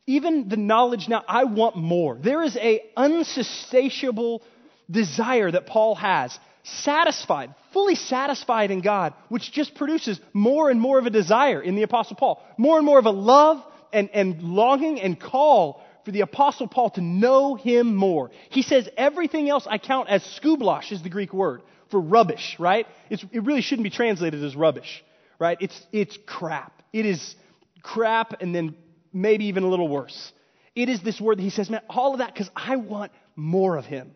Even 0.06 0.48
the 0.48 0.56
knowledge 0.56 1.08
now, 1.08 1.24
I 1.26 1.44
want 1.44 1.76
more. 1.76 2.16
There 2.16 2.44
is 2.44 2.56
a 2.56 2.80
unsatiable 2.96 4.42
desire 4.88 5.50
that 5.50 5.66
Paul 5.66 5.96
has, 5.96 6.38
satisfied, 6.62 7.52
fully 7.72 7.96
satisfied 7.96 8.70
in 8.70 8.80
God, 8.80 9.12
which 9.28 9.50
just 9.50 9.74
produces 9.74 10.20
more 10.32 10.70
and 10.70 10.80
more 10.80 11.00
of 11.00 11.06
a 11.06 11.10
desire 11.10 11.60
in 11.60 11.74
the 11.74 11.82
Apostle 11.82 12.14
Paul, 12.14 12.40
more 12.56 12.76
and 12.76 12.86
more 12.86 13.00
of 13.00 13.06
a 13.06 13.10
love 13.10 13.60
and, 13.92 14.10
and 14.14 14.42
longing 14.42 15.00
and 15.00 15.18
call 15.18 15.82
for 16.04 16.10
the 16.10 16.20
Apostle 16.20 16.66
Paul 16.66 16.90
to 16.90 17.00
know 17.00 17.54
him 17.54 17.94
more. 17.94 18.30
He 18.50 18.62
says, 18.62 18.88
everything 18.96 19.48
else 19.48 19.66
I 19.68 19.78
count 19.78 20.08
as 20.08 20.22
skublash 20.40 20.92
is 20.92 21.02
the 21.02 21.08
Greek 21.08 21.32
word 21.32 21.62
for 21.90 22.00
rubbish, 22.00 22.56
right? 22.58 22.86
It's, 23.10 23.24
it 23.32 23.44
really 23.44 23.62
shouldn't 23.62 23.84
be 23.84 23.90
translated 23.90 24.42
as 24.42 24.56
rubbish, 24.56 25.04
right? 25.38 25.56
It's, 25.60 25.80
it's 25.92 26.18
crap. 26.26 26.82
It 26.92 27.06
is 27.06 27.36
crap 27.82 28.40
and 28.40 28.54
then 28.54 28.74
maybe 29.12 29.46
even 29.46 29.62
a 29.62 29.68
little 29.68 29.88
worse. 29.88 30.32
It 30.74 30.88
is 30.88 31.02
this 31.02 31.20
word 31.20 31.38
that 31.38 31.42
he 31.42 31.50
says, 31.50 31.70
man, 31.70 31.82
all 31.88 32.12
of 32.12 32.18
that 32.18 32.34
because 32.34 32.50
I 32.54 32.76
want 32.76 33.12
more 33.36 33.76
of 33.76 33.84
him. 33.84 34.12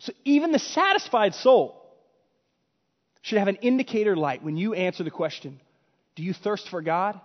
So 0.00 0.12
even 0.24 0.52
the 0.52 0.58
satisfied 0.58 1.34
soul 1.34 1.80
should 3.22 3.38
have 3.38 3.48
an 3.48 3.56
indicator 3.56 4.16
light 4.16 4.42
when 4.42 4.56
you 4.56 4.74
answer 4.74 5.02
the 5.04 5.10
question, 5.10 5.60
do 6.16 6.22
you 6.22 6.34
thirst 6.34 6.68
for 6.68 6.82
God? 6.82 7.20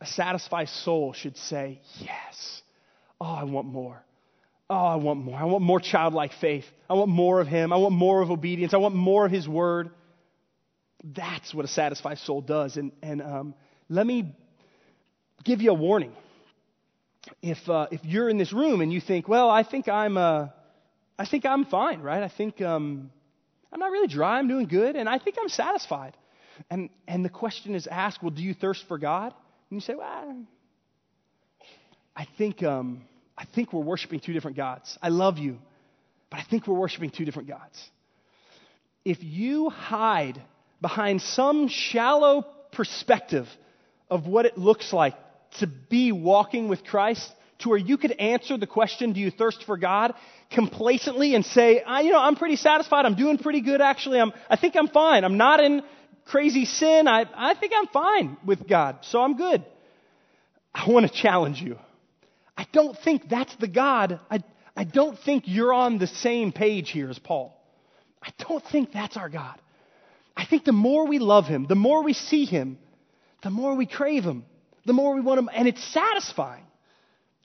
A 0.00 0.06
satisfied 0.06 0.68
soul 0.70 1.12
should 1.12 1.36
say, 1.36 1.80
yes. 1.98 2.62
Oh, 3.20 3.26
I 3.26 3.44
want 3.44 3.66
more. 3.66 4.02
Oh, 4.70 4.74
I 4.74 4.94
want 4.96 5.20
more. 5.20 5.36
I 5.38 5.44
want 5.44 5.64
more 5.64 5.80
childlike 5.80 6.32
faith. 6.40 6.64
I 6.88 6.94
want 6.94 7.10
more 7.10 7.40
of 7.40 7.48
Him. 7.48 7.72
I 7.72 7.76
want 7.76 7.94
more 7.94 8.22
of 8.22 8.30
obedience. 8.30 8.72
I 8.72 8.78
want 8.78 8.94
more 8.94 9.26
of 9.26 9.32
His 9.32 9.48
Word. 9.48 9.90
That's 11.02 11.52
what 11.52 11.64
a 11.64 11.68
satisfied 11.68 12.18
soul 12.18 12.40
does. 12.40 12.76
And, 12.76 12.92
and 13.02 13.20
um, 13.20 13.54
let 13.88 14.06
me 14.06 14.34
give 15.44 15.60
you 15.60 15.70
a 15.70 15.74
warning. 15.74 16.12
If, 17.42 17.68
uh, 17.68 17.88
if 17.90 18.04
you're 18.04 18.28
in 18.28 18.38
this 18.38 18.52
room 18.52 18.80
and 18.80 18.92
you 18.92 19.00
think, 19.00 19.28
well, 19.28 19.50
I 19.50 19.64
think 19.64 19.88
I'm, 19.88 20.16
uh, 20.16 20.48
I 21.18 21.26
think 21.26 21.44
I'm 21.44 21.64
fine, 21.66 22.00
right? 22.00 22.22
I 22.22 22.28
think 22.28 22.62
um, 22.62 23.10
I'm 23.72 23.80
not 23.80 23.90
really 23.90 24.08
dry. 24.08 24.38
I'm 24.38 24.48
doing 24.48 24.66
good, 24.66 24.96
and 24.96 25.08
I 25.08 25.18
think 25.18 25.36
I'm 25.40 25.48
satisfied. 25.48 26.16
And, 26.70 26.90
and 27.08 27.24
the 27.24 27.28
question 27.28 27.74
is 27.74 27.86
asked, 27.86 28.22
well, 28.22 28.30
do 28.30 28.42
you 28.42 28.54
thirst 28.54 28.86
for 28.88 28.98
God? 28.98 29.34
And 29.70 29.76
you 29.76 29.80
say, 29.80 29.94
well, 29.94 30.44
I 32.16 32.26
think, 32.38 32.62
um, 32.62 33.02
I 33.40 33.46
think 33.54 33.72
we're 33.72 33.80
worshiping 33.80 34.20
two 34.20 34.34
different 34.34 34.58
gods. 34.58 34.98
I 35.02 35.08
love 35.08 35.38
you, 35.38 35.58
but 36.28 36.40
I 36.40 36.42
think 36.42 36.66
we're 36.66 36.78
worshiping 36.78 37.08
two 37.08 37.24
different 37.24 37.48
gods. 37.48 37.90
If 39.02 39.18
you 39.22 39.70
hide 39.70 40.42
behind 40.82 41.22
some 41.22 41.68
shallow 41.68 42.42
perspective 42.72 43.48
of 44.10 44.26
what 44.26 44.44
it 44.44 44.58
looks 44.58 44.92
like 44.92 45.14
to 45.58 45.66
be 45.66 46.12
walking 46.12 46.68
with 46.68 46.84
Christ, 46.84 47.32
to 47.60 47.70
where 47.70 47.78
you 47.78 47.96
could 47.96 48.12
answer 48.12 48.58
the 48.58 48.66
question, 48.66 49.14
Do 49.14 49.20
you 49.20 49.30
thirst 49.30 49.64
for 49.64 49.78
God? 49.78 50.14
complacently 50.50 51.34
and 51.34 51.46
say, 51.46 51.80
I, 51.80 52.02
You 52.02 52.10
know, 52.10 52.18
I'm 52.18 52.36
pretty 52.36 52.56
satisfied. 52.56 53.06
I'm 53.06 53.14
doing 53.14 53.38
pretty 53.38 53.62
good, 53.62 53.80
actually. 53.80 54.20
I'm, 54.20 54.32
I 54.50 54.56
think 54.56 54.76
I'm 54.76 54.88
fine. 54.88 55.24
I'm 55.24 55.38
not 55.38 55.60
in 55.60 55.82
crazy 56.26 56.66
sin. 56.66 57.08
I, 57.08 57.24
I 57.34 57.54
think 57.54 57.72
I'm 57.74 57.86
fine 57.86 58.36
with 58.44 58.68
God, 58.68 58.98
so 59.02 59.22
I'm 59.22 59.36
good. 59.36 59.64
I 60.74 60.90
want 60.90 61.10
to 61.10 61.12
challenge 61.12 61.62
you. 61.62 61.78
I 62.60 62.66
don't 62.72 62.94
think 62.98 63.26
that's 63.26 63.56
the 63.56 63.68
God. 63.68 64.20
I, 64.30 64.44
I 64.76 64.84
don't 64.84 65.18
think 65.18 65.44
you're 65.46 65.72
on 65.72 65.96
the 65.96 66.06
same 66.06 66.52
page 66.52 66.90
here 66.90 67.08
as 67.08 67.18
Paul. 67.18 67.58
I 68.22 68.28
don't 68.38 68.62
think 68.70 68.92
that's 68.92 69.16
our 69.16 69.30
God. 69.30 69.58
I 70.36 70.44
think 70.44 70.64
the 70.64 70.72
more 70.72 71.06
we 71.06 71.18
love 71.18 71.46
him, 71.46 71.64
the 71.66 71.74
more 71.74 72.02
we 72.02 72.12
see 72.12 72.44
him, 72.44 72.76
the 73.42 73.48
more 73.48 73.74
we 73.76 73.86
crave 73.86 74.24
him, 74.24 74.44
the 74.84 74.92
more 74.92 75.14
we 75.14 75.22
want 75.22 75.38
him, 75.38 75.48
and 75.54 75.66
it's 75.66 75.82
satisfying. 75.82 76.64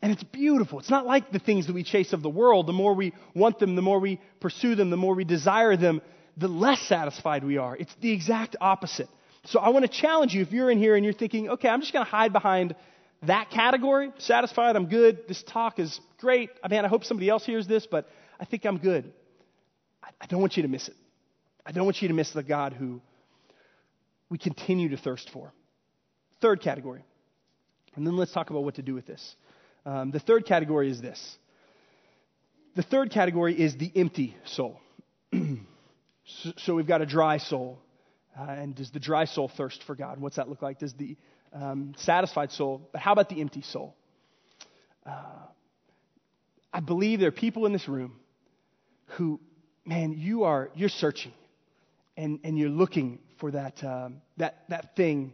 And 0.01 0.11
it's 0.11 0.23
beautiful. 0.23 0.79
It's 0.79 0.89
not 0.89 1.05
like 1.05 1.31
the 1.31 1.39
things 1.39 1.67
that 1.67 1.73
we 1.73 1.83
chase 1.83 2.11
of 2.11 2.21
the 2.21 2.29
world. 2.29 2.67
The 2.67 2.73
more 2.73 2.93
we 2.93 3.13
want 3.33 3.57
them, 3.57 3.77
the 3.77 3.81
more 3.81 3.99
we 3.99 4.19
pursue 4.41 4.75
them, 4.75 4.89
the 4.89 4.97
more 4.97 5.15
we 5.15 5.23
desire 5.23 5.77
them, 5.77 6.01
the 6.35 6.49
less 6.49 6.81
satisfied 6.81 7.45
we 7.45 7.55
are. 7.55 7.73
It's 7.77 7.95
the 8.01 8.11
exact 8.11 8.57
opposite. 8.59 9.07
So 9.45 9.59
I 9.59 9.69
want 9.69 9.89
to 9.89 9.91
challenge 10.01 10.33
you 10.33 10.41
if 10.41 10.51
you're 10.51 10.69
in 10.69 10.77
here 10.77 10.97
and 10.97 11.05
you're 11.05 11.13
thinking, 11.13 11.51
okay, 11.51 11.69
I'm 11.69 11.79
just 11.79 11.93
going 11.93 12.03
to 12.03 12.11
hide 12.11 12.33
behind 12.33 12.75
that 13.27 13.49
category, 13.49 14.11
satisfied, 14.17 14.75
I'm 14.75 14.87
good, 14.87 15.27
this 15.27 15.43
talk 15.43 15.79
is 15.79 15.99
great. 16.19 16.49
I 16.63 16.67
mean, 16.67 16.83
I 16.83 16.87
hope 16.87 17.03
somebody 17.03 17.29
else 17.29 17.45
hears 17.45 17.67
this, 17.67 17.87
but 17.87 18.07
I 18.39 18.45
think 18.45 18.65
I'm 18.65 18.77
good. 18.77 19.11
I 20.21 20.27
don't 20.27 20.39
want 20.39 20.57
you 20.57 20.63
to 20.63 20.69
miss 20.69 20.87
it. 20.87 20.95
I 21.65 21.71
don't 21.71 21.85
want 21.85 22.01
you 22.01 22.07
to 22.07 22.13
miss 22.13 22.31
the 22.31 22.43
God 22.43 22.73
who 22.73 23.01
we 24.29 24.37
continue 24.37 24.89
to 24.89 24.97
thirst 24.97 25.29
for. 25.31 25.51
Third 26.41 26.61
category. 26.61 27.03
And 27.95 28.05
then 28.05 28.17
let's 28.17 28.31
talk 28.31 28.49
about 28.49 28.63
what 28.63 28.75
to 28.75 28.81
do 28.81 28.93
with 28.93 29.07
this. 29.07 29.35
Um, 29.85 30.11
the 30.11 30.19
third 30.19 30.45
category 30.45 30.89
is 30.89 31.01
this 31.01 31.37
the 32.75 32.83
third 32.83 33.11
category 33.11 33.59
is 33.59 33.77
the 33.77 33.91
empty 33.95 34.35
soul. 34.45 34.79
so, 35.33 36.51
so, 36.57 36.75
we've 36.75 36.87
got 36.87 37.01
a 37.01 37.05
dry 37.05 37.37
soul. 37.37 37.79
Uh, 38.37 38.43
and 38.49 38.75
does 38.75 38.91
the 38.91 38.99
dry 38.99 39.23
soul 39.23 39.49
thirst 39.55 39.81
for 39.83 39.95
God? 39.95 40.19
What's 40.19 40.35
that 40.35 40.49
look 40.49 40.61
like? 40.61 40.79
Does 40.79 40.93
the 40.93 41.15
um, 41.53 41.93
satisfied 41.97 42.51
soul, 42.51 42.89
but 42.91 43.01
how 43.01 43.11
about 43.11 43.29
the 43.29 43.41
empty 43.41 43.61
soul? 43.61 43.95
Uh, 45.05 45.11
I 46.73 46.79
believe 46.79 47.19
there 47.19 47.29
are 47.29 47.31
people 47.31 47.65
in 47.65 47.73
this 47.73 47.87
room 47.87 48.19
who, 49.17 49.39
man, 49.85 50.13
you 50.17 50.43
are 50.43 50.69
you're 50.75 50.89
searching, 50.89 51.31
and 52.17 52.39
and 52.43 52.57
you're 52.57 52.69
looking 52.69 53.19
for 53.37 53.51
that 53.51 53.81
um, 53.83 54.21
that 54.37 54.63
that 54.69 54.95
thing, 54.95 55.31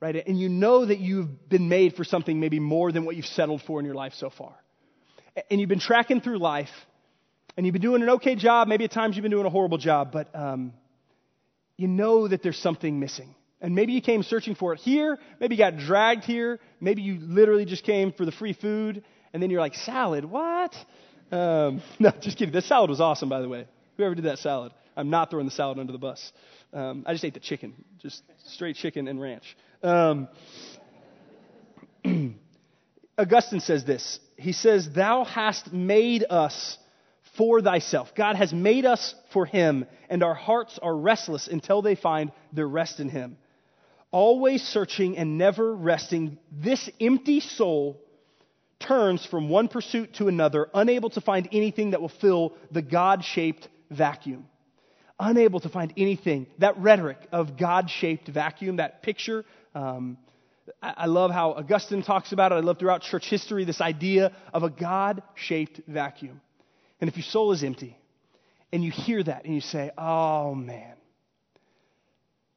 right? 0.00 0.26
And 0.26 0.40
you 0.40 0.48
know 0.48 0.84
that 0.84 0.98
you've 0.98 1.48
been 1.48 1.68
made 1.68 1.94
for 1.94 2.04
something 2.04 2.40
maybe 2.40 2.58
more 2.58 2.90
than 2.90 3.04
what 3.04 3.16
you've 3.16 3.26
settled 3.26 3.62
for 3.66 3.78
in 3.78 3.86
your 3.86 3.94
life 3.94 4.14
so 4.14 4.30
far, 4.30 4.54
and 5.50 5.60
you've 5.60 5.68
been 5.68 5.78
tracking 5.78 6.20
through 6.20 6.38
life, 6.38 6.72
and 7.56 7.64
you've 7.64 7.74
been 7.74 7.82
doing 7.82 8.02
an 8.02 8.10
okay 8.10 8.34
job. 8.34 8.66
Maybe 8.66 8.84
at 8.84 8.90
times 8.90 9.16
you've 9.16 9.22
been 9.22 9.30
doing 9.30 9.46
a 9.46 9.50
horrible 9.50 9.78
job, 9.78 10.10
but 10.10 10.34
um, 10.34 10.72
you 11.76 11.86
know 11.86 12.26
that 12.26 12.42
there's 12.42 12.58
something 12.58 12.98
missing. 12.98 13.34
And 13.60 13.74
maybe 13.74 13.92
you 13.92 14.02
came 14.02 14.22
searching 14.22 14.54
for 14.54 14.74
it 14.74 14.80
here. 14.80 15.18
Maybe 15.40 15.54
you 15.54 15.58
got 15.58 15.78
dragged 15.78 16.24
here. 16.24 16.60
Maybe 16.80 17.02
you 17.02 17.18
literally 17.20 17.64
just 17.64 17.84
came 17.84 18.12
for 18.12 18.24
the 18.24 18.32
free 18.32 18.52
food. 18.52 19.02
And 19.32 19.42
then 19.42 19.50
you're 19.50 19.60
like, 19.60 19.74
salad, 19.74 20.24
what? 20.24 20.74
Um, 21.32 21.82
no, 21.98 22.10
just 22.20 22.36
kidding. 22.36 22.52
The 22.52 22.62
salad 22.62 22.90
was 22.90 23.00
awesome, 23.00 23.28
by 23.28 23.40
the 23.40 23.48
way. 23.48 23.66
Whoever 23.96 24.14
did 24.14 24.26
that 24.26 24.38
salad. 24.38 24.72
I'm 24.96 25.10
not 25.10 25.30
throwing 25.30 25.46
the 25.46 25.52
salad 25.52 25.78
under 25.78 25.92
the 25.92 25.98
bus. 25.98 26.32
Um, 26.72 27.04
I 27.06 27.12
just 27.12 27.24
ate 27.24 27.34
the 27.34 27.40
chicken, 27.40 27.74
just 28.00 28.22
straight 28.46 28.76
chicken 28.76 29.08
and 29.08 29.20
ranch. 29.20 29.56
Um, 29.82 30.28
Augustine 33.18 33.60
says 33.60 33.84
this. 33.84 34.20
He 34.36 34.52
says, 34.52 34.90
Thou 34.90 35.24
hast 35.24 35.72
made 35.72 36.24
us 36.28 36.76
for 37.36 37.62
thyself. 37.62 38.14
God 38.14 38.36
has 38.36 38.52
made 38.52 38.84
us 38.84 39.14
for 39.32 39.46
him, 39.46 39.86
and 40.10 40.22
our 40.22 40.34
hearts 40.34 40.78
are 40.82 40.94
restless 40.94 41.46
until 41.46 41.80
they 41.82 41.94
find 41.94 42.32
their 42.52 42.68
rest 42.68 43.00
in 43.00 43.08
him 43.08 43.38
always 44.16 44.62
searching 44.62 45.18
and 45.18 45.36
never 45.36 45.74
resting, 45.74 46.38
this 46.50 46.88
empty 46.98 47.38
soul 47.40 48.00
turns 48.80 49.26
from 49.26 49.50
one 49.50 49.68
pursuit 49.68 50.14
to 50.14 50.26
another, 50.26 50.70
unable 50.72 51.10
to 51.10 51.20
find 51.20 51.46
anything 51.52 51.90
that 51.90 52.00
will 52.00 52.08
fill 52.08 52.54
the 52.70 52.80
God 52.80 53.22
shaped 53.22 53.68
vacuum. 53.90 54.46
Unable 55.20 55.60
to 55.60 55.68
find 55.68 55.92
anything. 55.98 56.46
That 56.60 56.78
rhetoric 56.78 57.18
of 57.30 57.58
God 57.58 57.90
shaped 57.90 58.26
vacuum, 58.26 58.76
that 58.76 59.02
picture, 59.02 59.44
um, 59.74 60.16
I 60.82 61.06
love 61.06 61.30
how 61.30 61.52
Augustine 61.52 62.02
talks 62.02 62.32
about 62.32 62.52
it. 62.52 62.54
I 62.54 62.60
love 62.60 62.78
throughout 62.78 63.02
church 63.02 63.28
history 63.28 63.66
this 63.66 63.82
idea 63.82 64.32
of 64.54 64.62
a 64.62 64.70
God 64.70 65.22
shaped 65.34 65.82
vacuum. 65.86 66.40
And 67.02 67.10
if 67.10 67.18
your 67.18 67.24
soul 67.24 67.52
is 67.52 67.62
empty 67.62 67.98
and 68.72 68.82
you 68.82 68.90
hear 68.90 69.22
that 69.22 69.44
and 69.44 69.54
you 69.54 69.60
say, 69.60 69.90
oh 69.98 70.54
man, 70.54 70.94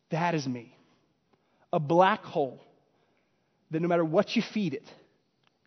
that 0.09 0.35
is 0.35 0.47
me 0.47 0.78
a 1.71 1.79
black 1.79 2.23
hole 2.23 2.59
that 3.71 3.81
no 3.81 3.87
matter 3.87 4.05
what 4.05 4.35
you 4.35 4.41
feed 4.41 4.73
it, 4.73 4.85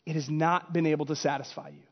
it 0.05 0.15
has 0.15 0.29
not 0.29 0.73
been 0.73 0.87
able 0.87 1.07
to 1.07 1.17
satisfy 1.17 1.69
you. 1.69 1.83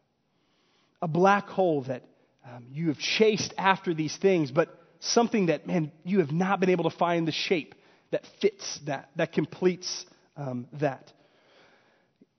A 1.00 1.08
black 1.08 1.48
hole 1.48 1.82
that 1.82 2.02
um, 2.44 2.66
you 2.72 2.88
have 2.88 2.98
chased 2.98 3.54
after 3.56 3.94
these 3.94 4.16
things, 4.16 4.50
but 4.50 4.68
something 4.98 5.46
that, 5.46 5.66
man, 5.66 5.92
you 6.04 6.18
have 6.18 6.32
not 6.32 6.60
been 6.60 6.70
able 6.70 6.90
to 6.90 6.96
find 6.96 7.26
the 7.26 7.32
shape 7.32 7.74
that 8.10 8.24
fits 8.40 8.80
that, 8.86 9.10
that 9.16 9.32
completes 9.32 10.04
um, 10.36 10.66
that. 10.80 11.12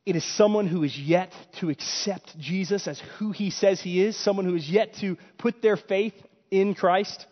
It 0.05 0.15
is 0.15 0.25
someone 0.35 0.67
who 0.67 0.83
is 0.83 0.97
yet 0.97 1.31
to 1.59 1.69
accept 1.69 2.37
Jesus 2.39 2.87
as 2.87 3.01
who 3.17 3.31
he 3.31 3.51
says 3.51 3.79
he 3.79 4.03
is, 4.03 4.17
someone 4.17 4.45
who 4.45 4.55
is 4.55 4.69
yet 4.69 4.95
to 4.95 5.17
put 5.37 5.61
their 5.61 5.77
faith 5.77 6.15
in 6.49 6.73
Christ. 6.73 7.25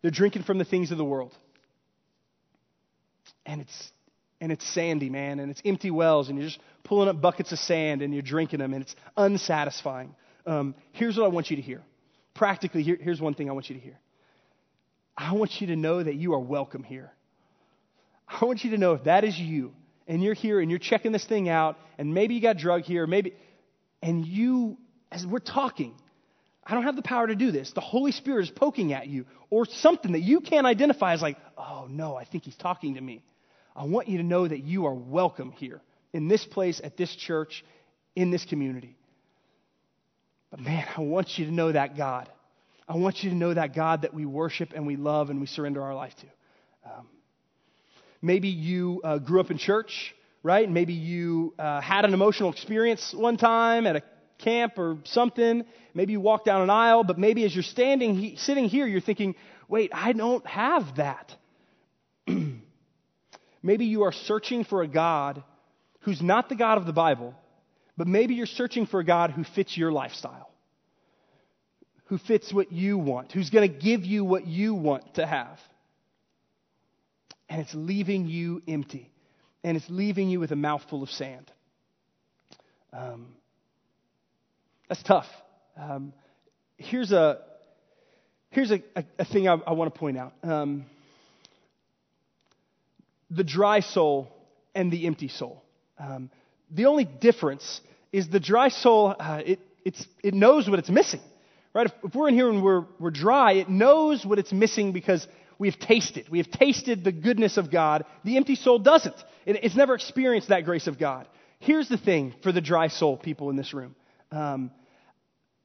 They're 0.00 0.10
drinking 0.10 0.44
from 0.44 0.58
the 0.58 0.64
things 0.64 0.90
of 0.90 0.98
the 0.98 1.04
world 1.04 1.32
and 3.46 3.60
it's 3.60 3.92
and 4.40 4.50
it's 4.50 4.66
sandy, 4.74 5.08
man, 5.08 5.38
and 5.38 5.52
it's 5.52 5.62
empty 5.64 5.90
wells, 5.90 6.28
and 6.28 6.36
you're 6.36 6.48
just 6.48 6.58
pulling 6.82 7.08
up 7.08 7.20
buckets 7.20 7.52
of 7.52 7.60
sand 7.60 8.02
and 8.02 8.12
you're 8.12 8.24
drinking 8.24 8.58
them, 8.58 8.74
and 8.74 8.82
it's 8.82 8.96
unsatisfying. 9.16 10.16
Um, 10.46 10.74
here's 10.92 11.16
what 11.16 11.24
I 11.24 11.28
want 11.28 11.48
you 11.50 11.56
to 11.56 11.62
hear. 11.62 11.80
Practically, 12.34 12.82
here, 12.82 12.98
here's 13.00 13.20
one 13.20 13.34
thing 13.34 13.48
I 13.48 13.52
want 13.52 13.70
you 13.70 13.76
to 13.76 13.80
hear. 13.80 13.98
I 15.16 15.34
want 15.34 15.60
you 15.60 15.68
to 15.68 15.76
know 15.76 16.02
that 16.02 16.16
you 16.16 16.34
are 16.34 16.40
welcome 16.40 16.82
here. 16.82 17.12
I 18.26 18.44
want 18.44 18.64
you 18.64 18.72
to 18.72 18.78
know 18.78 18.94
if 18.94 19.04
that 19.04 19.22
is 19.22 19.38
you, 19.38 19.72
and 20.08 20.22
you're 20.22 20.34
here 20.34 20.58
and 20.60 20.70
you're 20.70 20.80
checking 20.80 21.12
this 21.12 21.24
thing 21.24 21.48
out, 21.48 21.78
and 21.96 22.12
maybe 22.12 22.34
you 22.34 22.40
got 22.40 22.56
drug 22.56 22.82
here, 22.82 23.06
maybe, 23.06 23.34
and 24.02 24.26
you, 24.26 24.76
as 25.12 25.24
we're 25.24 25.38
talking, 25.38 25.94
I 26.64 26.74
don't 26.74 26.84
have 26.84 26.96
the 26.96 27.02
power 27.02 27.26
to 27.26 27.36
do 27.36 27.52
this. 27.52 27.72
The 27.72 27.80
Holy 27.80 28.10
Spirit 28.10 28.42
is 28.42 28.50
poking 28.50 28.92
at 28.92 29.06
you, 29.06 29.26
or 29.50 29.66
something 29.66 30.12
that 30.12 30.20
you 30.20 30.40
can't 30.40 30.66
identify 30.66 31.12
as 31.12 31.22
like, 31.22 31.36
oh 31.56 31.86
no, 31.88 32.16
I 32.16 32.24
think 32.24 32.44
he's 32.44 32.56
talking 32.56 32.94
to 32.94 33.00
me. 33.00 33.22
I 33.74 33.84
want 33.84 34.08
you 34.08 34.18
to 34.18 34.24
know 34.24 34.46
that 34.46 34.64
you 34.64 34.86
are 34.86 34.94
welcome 34.94 35.52
here 35.52 35.80
in 36.12 36.28
this 36.28 36.44
place, 36.44 36.80
at 36.82 36.96
this 36.96 37.14
church, 37.14 37.64
in 38.14 38.30
this 38.30 38.44
community. 38.44 38.96
But 40.50 40.60
man, 40.60 40.86
I 40.96 41.00
want 41.00 41.38
you 41.38 41.46
to 41.46 41.50
know 41.50 41.72
that 41.72 41.96
God. 41.96 42.28
I 42.86 42.96
want 42.96 43.22
you 43.22 43.30
to 43.30 43.36
know 43.36 43.54
that 43.54 43.74
God 43.74 44.02
that 44.02 44.12
we 44.12 44.26
worship 44.26 44.72
and 44.74 44.86
we 44.86 44.96
love 44.96 45.30
and 45.30 45.40
we 45.40 45.46
surrender 45.46 45.82
our 45.82 45.94
life 45.94 46.14
to. 46.16 46.26
Um, 46.90 47.06
maybe 48.20 48.48
you 48.48 49.00
uh, 49.02 49.18
grew 49.18 49.40
up 49.40 49.50
in 49.50 49.56
church, 49.56 50.14
right? 50.42 50.68
Maybe 50.68 50.92
you 50.92 51.54
uh, 51.58 51.80
had 51.80 52.04
an 52.04 52.12
emotional 52.12 52.50
experience 52.50 53.14
one 53.14 53.38
time 53.38 53.86
at 53.86 53.96
a 53.96 54.02
camp 54.38 54.78
or 54.78 54.98
something. 55.04 55.64
Maybe 55.94 56.12
you 56.12 56.20
walked 56.20 56.44
down 56.44 56.60
an 56.60 56.70
aisle, 56.70 57.04
but 57.04 57.18
maybe 57.18 57.44
as 57.44 57.54
you're 57.54 57.62
standing, 57.62 58.36
sitting 58.36 58.64
here, 58.66 58.86
you're 58.86 59.00
thinking, 59.00 59.36
wait, 59.68 59.90
I 59.94 60.12
don't 60.12 60.46
have 60.46 60.96
that. 60.96 61.34
Maybe 63.62 63.86
you 63.86 64.02
are 64.02 64.12
searching 64.12 64.64
for 64.64 64.82
a 64.82 64.88
God 64.88 65.42
who's 66.00 66.20
not 66.20 66.48
the 66.48 66.56
God 66.56 66.78
of 66.78 66.86
the 66.86 66.92
Bible, 66.92 67.34
but 67.96 68.06
maybe 68.06 68.34
you're 68.34 68.46
searching 68.46 68.86
for 68.86 69.00
a 69.00 69.04
God 69.04 69.30
who 69.30 69.44
fits 69.44 69.76
your 69.76 69.92
lifestyle, 69.92 70.50
who 72.06 72.18
fits 72.18 72.52
what 72.52 72.72
you 72.72 72.98
want, 72.98 73.32
who's 73.32 73.50
going 73.50 73.70
to 73.70 73.78
give 73.78 74.04
you 74.04 74.24
what 74.24 74.46
you 74.46 74.74
want 74.74 75.14
to 75.14 75.26
have. 75.26 75.58
And 77.48 77.60
it's 77.60 77.74
leaving 77.74 78.26
you 78.26 78.62
empty, 78.66 79.10
and 79.62 79.76
it's 79.76 79.88
leaving 79.88 80.28
you 80.28 80.40
with 80.40 80.52
a 80.52 80.56
mouthful 80.56 81.02
of 81.02 81.10
sand. 81.10 81.50
Um, 82.92 83.28
that's 84.88 85.02
tough. 85.02 85.26
Um, 85.76 86.12
here's 86.76 87.12
a 87.12 87.40
here's 88.50 88.70
a, 88.70 88.82
a, 88.96 89.04
a 89.20 89.24
thing 89.24 89.48
I, 89.48 89.54
I 89.54 89.72
want 89.72 89.92
to 89.92 89.98
point 89.98 90.18
out. 90.18 90.32
Um, 90.42 90.86
the 93.34 93.44
dry 93.44 93.80
soul 93.80 94.28
and 94.74 94.92
the 94.92 95.06
empty 95.06 95.28
soul. 95.28 95.62
Um, 95.98 96.30
the 96.70 96.86
only 96.86 97.04
difference 97.04 97.80
is 98.12 98.28
the 98.28 98.40
dry 98.40 98.68
soul, 98.68 99.14
uh, 99.18 99.42
it, 99.44 99.60
it 100.22 100.34
knows 100.34 100.68
what 100.68 100.78
it's 100.78 100.90
missing. 100.90 101.20
Right? 101.74 101.86
If, 101.86 101.92
if, 102.04 102.14
we're 102.14 102.28
in 102.28 102.34
here 102.34 102.50
and 102.50 102.62
we're, 102.62 102.84
we're 102.98 103.10
dry, 103.10 103.52
it 103.52 103.68
knows 103.68 104.26
what 104.26 104.38
it's 104.38 104.52
missing 104.52 104.92
because 104.92 105.26
we 105.58 105.70
have 105.70 105.78
tasted. 105.78 106.28
We 106.28 106.38
have 106.38 106.50
tasted 106.50 107.04
the 107.04 107.12
goodness 107.12 107.56
of 107.56 107.70
God. 107.70 108.04
The 108.24 108.36
empty 108.36 108.56
soul 108.56 108.78
doesn't. 108.78 109.16
It, 109.46 109.64
it's 109.64 109.76
never 109.76 109.94
experienced 109.94 110.48
that 110.48 110.64
grace 110.64 110.86
of 110.86 110.98
God. 110.98 111.26
Here's 111.60 111.88
the 111.88 111.96
thing 111.96 112.34
for 112.42 112.52
the 112.52 112.60
dry 112.60 112.88
soul 112.88 113.16
people 113.16 113.48
in 113.48 113.56
this 113.56 113.72
room 113.72 113.94
um, 114.30 114.70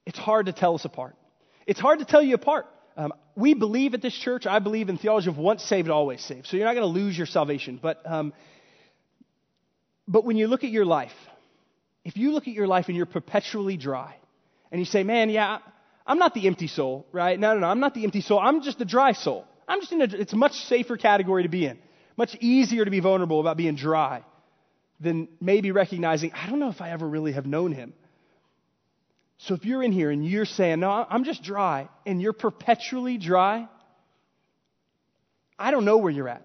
it's 0.06 0.19
hard 0.19 0.45
to 0.45 0.53
tell 0.53 0.75
us 0.75 0.86
apart. 0.86 1.15
It's 1.65 1.80
hard 1.80 1.99
to 1.99 2.06
tell 2.06 2.21
you 2.21 2.36
apart. 2.36 2.67
Um, 2.95 3.12
we 3.38 3.54
believe 3.54 3.93
at 3.93 4.02
this 4.02 4.15
church, 4.15 4.47
I 4.47 4.58
believe 4.60 4.89
in 4.89 4.97
theology 4.97 5.30
of 5.30 5.38
once 5.38 5.63
saved, 5.63 5.89
always 5.89 6.21
saved. 6.21 6.47
So 6.47 6.58
you're 6.58 6.65
not 6.65 6.73
going 6.73 6.91
to 6.91 7.00
lose 7.00 7.15
your 7.15 7.28
salvation. 7.28 7.80
But, 7.82 8.02
um, 8.04 8.34
but 10.08 10.26
when 10.26 10.38
you 10.38 10.47
look 10.47 10.63
at 10.63 10.71
your 10.71 10.86
life, 10.86 11.13
if 12.04 12.17
you 12.17 12.32
look 12.32 12.47
at 12.47 12.54
your 12.56 12.65
life 12.65 12.88
and 12.88 12.97
you're 12.97 13.06
perpetually 13.06 13.78
dry, 13.78 14.15
and 14.71 14.80
you 14.80 14.86
say, 14.86 15.04
man, 15.04 15.30
yeah, 15.30 15.60
I'm 16.06 16.17
not 16.17 16.34
the 16.34 16.47
empty 16.47 16.67
soul, 16.67 17.06
right? 17.12 17.39
No, 17.39 17.54
no, 17.54 17.60
no, 17.60 17.67
I'm 17.67 17.80
not 17.80 17.93
the 17.93 18.04
empty 18.06 18.21
soul. 18.21 18.39
I'm 18.39 18.63
just 18.63 18.80
the 18.80 18.86
dry 18.86 19.12
soul. 19.12 19.45
I'm 19.67 19.82
just 19.82 19.91
in 19.91 20.02
a, 20.02 20.06
it's 20.06 20.34
a 20.34 20.38
much 20.38 20.54
safer 20.54 20.97
category 20.97 21.43
to 21.43 21.50
be 21.50 21.65
in. 21.65 21.78
Much 22.17 22.36
easier 22.39 22.86
to 22.86 22.91
be 22.91 23.02
vulnerable 23.02 23.39
about 23.39 23.56
being 23.56 23.76
dry. 23.76 24.23
than 25.00 25.28
maybe 25.39 25.71
recognizing, 25.71 26.32
I 26.34 26.50
don't 26.50 26.60
know 26.60 26.69
if 26.69 26.82
I 26.82 26.91
ever 26.91 27.08
really 27.08 27.34
have 27.34 27.45
known 27.45 27.71
him. 27.71 27.93
So 29.39 29.54
if 29.54 29.65
you're 29.65 29.84
in 29.84 29.91
here 29.91 30.10
and 30.10 30.26
you're 30.26 30.45
saying, 30.45 30.80
No, 30.80 30.89
I'm 30.89 31.23
just 31.23 31.43
dry, 31.43 31.89
and 32.06 32.21
you're 32.21 32.34
perpetually 32.34 33.17
dry, 33.17 33.67
I 35.60 35.71
don't 35.71 35.86
know 35.86 35.97
where 35.97 36.12
you're 36.12 36.30
at. 36.30 36.43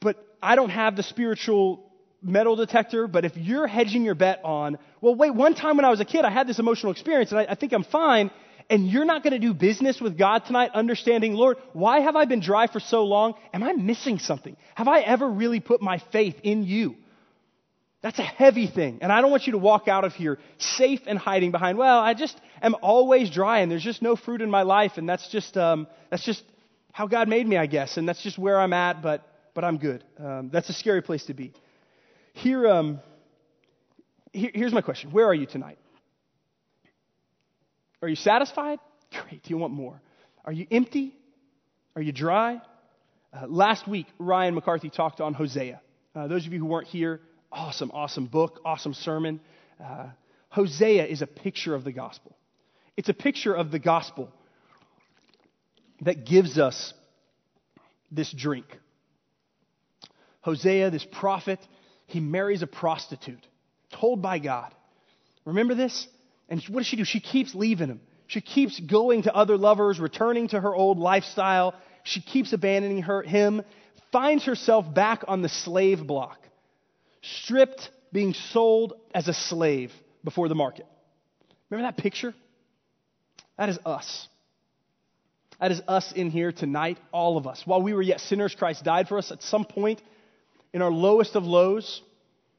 But 0.00 0.16
I 0.42 0.56
don't 0.56 0.70
have 0.70 0.96
the 0.96 1.02
spiritual 1.02 1.90
metal 2.22 2.56
detector, 2.56 3.06
but 3.06 3.24
if 3.24 3.36
you're 3.36 3.66
hedging 3.66 4.04
your 4.04 4.14
bet 4.14 4.40
on, 4.44 4.78
well, 5.00 5.14
wait, 5.14 5.34
one 5.34 5.54
time 5.54 5.76
when 5.76 5.84
I 5.84 5.90
was 5.90 6.00
a 6.00 6.04
kid, 6.04 6.24
I 6.24 6.30
had 6.30 6.46
this 6.46 6.58
emotional 6.58 6.92
experience 6.92 7.30
and 7.30 7.40
I, 7.40 7.46
I 7.50 7.54
think 7.54 7.72
I'm 7.72 7.84
fine, 7.84 8.30
and 8.70 8.88
you're 8.88 9.04
not 9.04 9.22
going 9.22 9.32
to 9.32 9.38
do 9.38 9.54
business 9.54 10.00
with 10.00 10.18
God 10.18 10.44
tonight, 10.44 10.70
understanding, 10.74 11.34
Lord, 11.34 11.58
why 11.72 12.00
have 12.00 12.16
I 12.16 12.24
been 12.24 12.40
dry 12.40 12.66
for 12.66 12.80
so 12.80 13.04
long? 13.04 13.34
Am 13.54 13.62
I 13.62 13.72
missing 13.72 14.18
something? 14.18 14.56
Have 14.74 14.88
I 14.88 15.00
ever 15.00 15.28
really 15.28 15.60
put 15.60 15.80
my 15.80 16.02
faith 16.12 16.36
in 16.42 16.64
you? 16.64 16.96
That's 18.00 18.18
a 18.18 18.22
heavy 18.22 18.68
thing. 18.68 18.98
And 19.02 19.10
I 19.10 19.20
don't 19.20 19.30
want 19.30 19.46
you 19.46 19.52
to 19.52 19.58
walk 19.58 19.88
out 19.88 20.04
of 20.04 20.14
here 20.14 20.38
safe 20.58 21.00
and 21.06 21.18
hiding 21.18 21.50
behind, 21.50 21.78
well, 21.78 21.98
I 21.98 22.14
just 22.14 22.38
am 22.62 22.76
always 22.80 23.30
dry 23.30 23.60
and 23.60 23.70
there's 23.70 23.82
just 23.82 24.02
no 24.02 24.14
fruit 24.14 24.40
in 24.40 24.50
my 24.50 24.62
life 24.62 24.92
and 24.96 25.08
that's 25.08 25.28
just, 25.30 25.56
um, 25.56 25.88
that's 26.10 26.24
just 26.24 26.44
how 26.92 27.08
God 27.08 27.28
made 27.28 27.46
me, 27.46 27.56
I 27.56 27.66
guess. 27.66 27.96
And 27.96 28.08
that's 28.08 28.22
just 28.22 28.38
where 28.38 28.60
I'm 28.60 28.72
at, 28.72 29.02
but, 29.02 29.26
but 29.52 29.64
I'm 29.64 29.78
good. 29.78 30.04
Um, 30.18 30.50
that's 30.52 30.68
a 30.68 30.72
scary 30.72 31.02
place 31.02 31.24
to 31.26 31.34
be. 31.34 31.52
Here, 32.34 32.68
um, 32.68 33.00
here, 34.32 34.50
here's 34.54 34.72
my 34.72 34.80
question 34.82 35.10
Where 35.10 35.26
are 35.26 35.34
you 35.34 35.46
tonight? 35.46 35.78
Are 38.00 38.08
you 38.08 38.16
satisfied? 38.16 38.78
Great. 39.10 39.42
Do 39.42 39.50
you 39.50 39.58
want 39.58 39.72
more? 39.72 40.00
Are 40.44 40.52
you 40.52 40.66
empty? 40.70 41.14
Are 41.96 42.02
you 42.02 42.12
dry? 42.12 42.60
Uh, 43.32 43.46
last 43.48 43.88
week, 43.88 44.06
Ryan 44.18 44.54
McCarthy 44.54 44.88
talked 44.88 45.20
on 45.20 45.34
Hosea. 45.34 45.80
Uh, 46.14 46.28
those 46.28 46.46
of 46.46 46.52
you 46.52 46.60
who 46.60 46.66
weren't 46.66 46.86
here, 46.86 47.20
awesome, 47.52 47.90
awesome 47.92 48.26
book, 48.26 48.60
awesome 48.64 48.94
sermon. 48.94 49.40
Uh, 49.82 50.08
Hosea 50.50 51.06
is 51.06 51.22
a 51.22 51.26
picture 51.26 51.74
of 51.74 51.84
the 51.84 51.92
gospel. 51.92 52.36
It's 52.96 53.08
a 53.08 53.14
picture 53.14 53.54
of 53.54 53.70
the 53.70 53.78
gospel 53.78 54.30
that 56.00 56.26
gives 56.26 56.58
us 56.58 56.92
this 58.10 58.32
drink. 58.32 58.66
Hosea, 60.40 60.90
this 60.90 61.06
prophet, 61.10 61.58
he 62.06 62.20
marries 62.20 62.62
a 62.62 62.66
prostitute, 62.66 63.46
told 63.92 64.22
by 64.22 64.38
God. 64.38 64.74
Remember 65.44 65.74
this? 65.74 66.06
And 66.48 66.62
what 66.68 66.80
does 66.80 66.86
she 66.86 66.96
do? 66.96 67.04
She 67.04 67.20
keeps 67.20 67.54
leaving 67.54 67.88
him. 67.88 68.00
She 68.26 68.40
keeps 68.40 68.78
going 68.78 69.22
to 69.22 69.34
other 69.34 69.56
lovers, 69.56 69.98
returning 69.98 70.48
to 70.48 70.60
her 70.60 70.74
old 70.74 70.98
lifestyle. 70.98 71.74
She 72.04 72.20
keeps 72.20 72.52
abandoning 72.52 73.02
her, 73.02 73.22
him, 73.22 73.62
finds 74.12 74.44
herself 74.44 74.92
back 74.92 75.24
on 75.28 75.42
the 75.42 75.48
slave 75.48 76.06
block, 76.06 76.38
stripped, 77.22 77.90
being 78.12 78.34
sold 78.34 78.94
as 79.14 79.28
a 79.28 79.34
slave 79.34 79.92
before 80.24 80.48
the 80.48 80.54
market. 80.54 80.86
Remember 81.70 81.90
that 81.90 82.00
picture? 82.00 82.34
That 83.56 83.68
is 83.68 83.78
us. 83.84 84.28
That 85.60 85.72
is 85.72 85.82
us 85.88 86.12
in 86.12 86.30
here 86.30 86.52
tonight, 86.52 86.98
all 87.12 87.36
of 87.36 87.46
us. 87.46 87.62
While 87.64 87.82
we 87.82 87.92
were 87.92 88.02
yet 88.02 88.20
sinners, 88.20 88.54
Christ 88.54 88.84
died 88.84 89.08
for 89.08 89.18
us. 89.18 89.32
At 89.32 89.42
some 89.42 89.64
point 89.64 90.00
in 90.72 90.82
our 90.82 90.90
lowest 90.90 91.34
of 91.34 91.44
lows, 91.44 92.00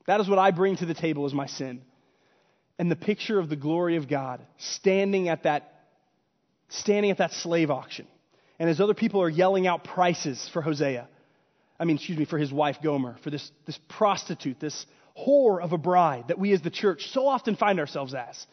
that 0.05 0.19
is 0.19 0.27
what 0.27 0.39
I 0.39 0.51
bring 0.51 0.75
to 0.77 0.85
the 0.85 0.93
table 0.93 1.25
as 1.25 1.33
my 1.33 1.47
sin. 1.47 1.81
And 2.77 2.91
the 2.91 2.95
picture 2.95 3.39
of 3.39 3.49
the 3.49 3.55
glory 3.55 3.95
of 3.95 4.07
God 4.07 4.41
standing 4.57 5.29
at 5.29 5.43
that 5.43 5.75
standing 6.69 7.09
at 7.09 7.17
that 7.17 7.33
slave 7.33 7.71
auction. 7.71 8.07
And 8.59 8.69
as 8.69 8.79
other 8.79 8.93
people 8.93 9.21
are 9.21 9.29
yelling 9.29 9.65
out 9.65 9.83
prices 9.83 10.49
for 10.53 10.61
Hosea, 10.61 11.07
I 11.79 11.85
mean, 11.85 11.95
excuse 11.95 12.17
me, 12.17 12.25
for 12.25 12.37
his 12.37 12.51
wife 12.51 12.77
Gomer, 12.83 13.15
for 13.23 13.29
this, 13.29 13.51
this 13.65 13.79
prostitute, 13.87 14.59
this 14.59 14.85
whore 15.17 15.61
of 15.61 15.71
a 15.73 15.77
bride 15.77 16.27
that 16.27 16.37
we 16.37 16.51
as 16.53 16.61
the 16.61 16.69
church 16.69 17.09
so 17.11 17.27
often 17.27 17.55
find 17.55 17.79
ourselves 17.79 18.13
as. 18.13 18.45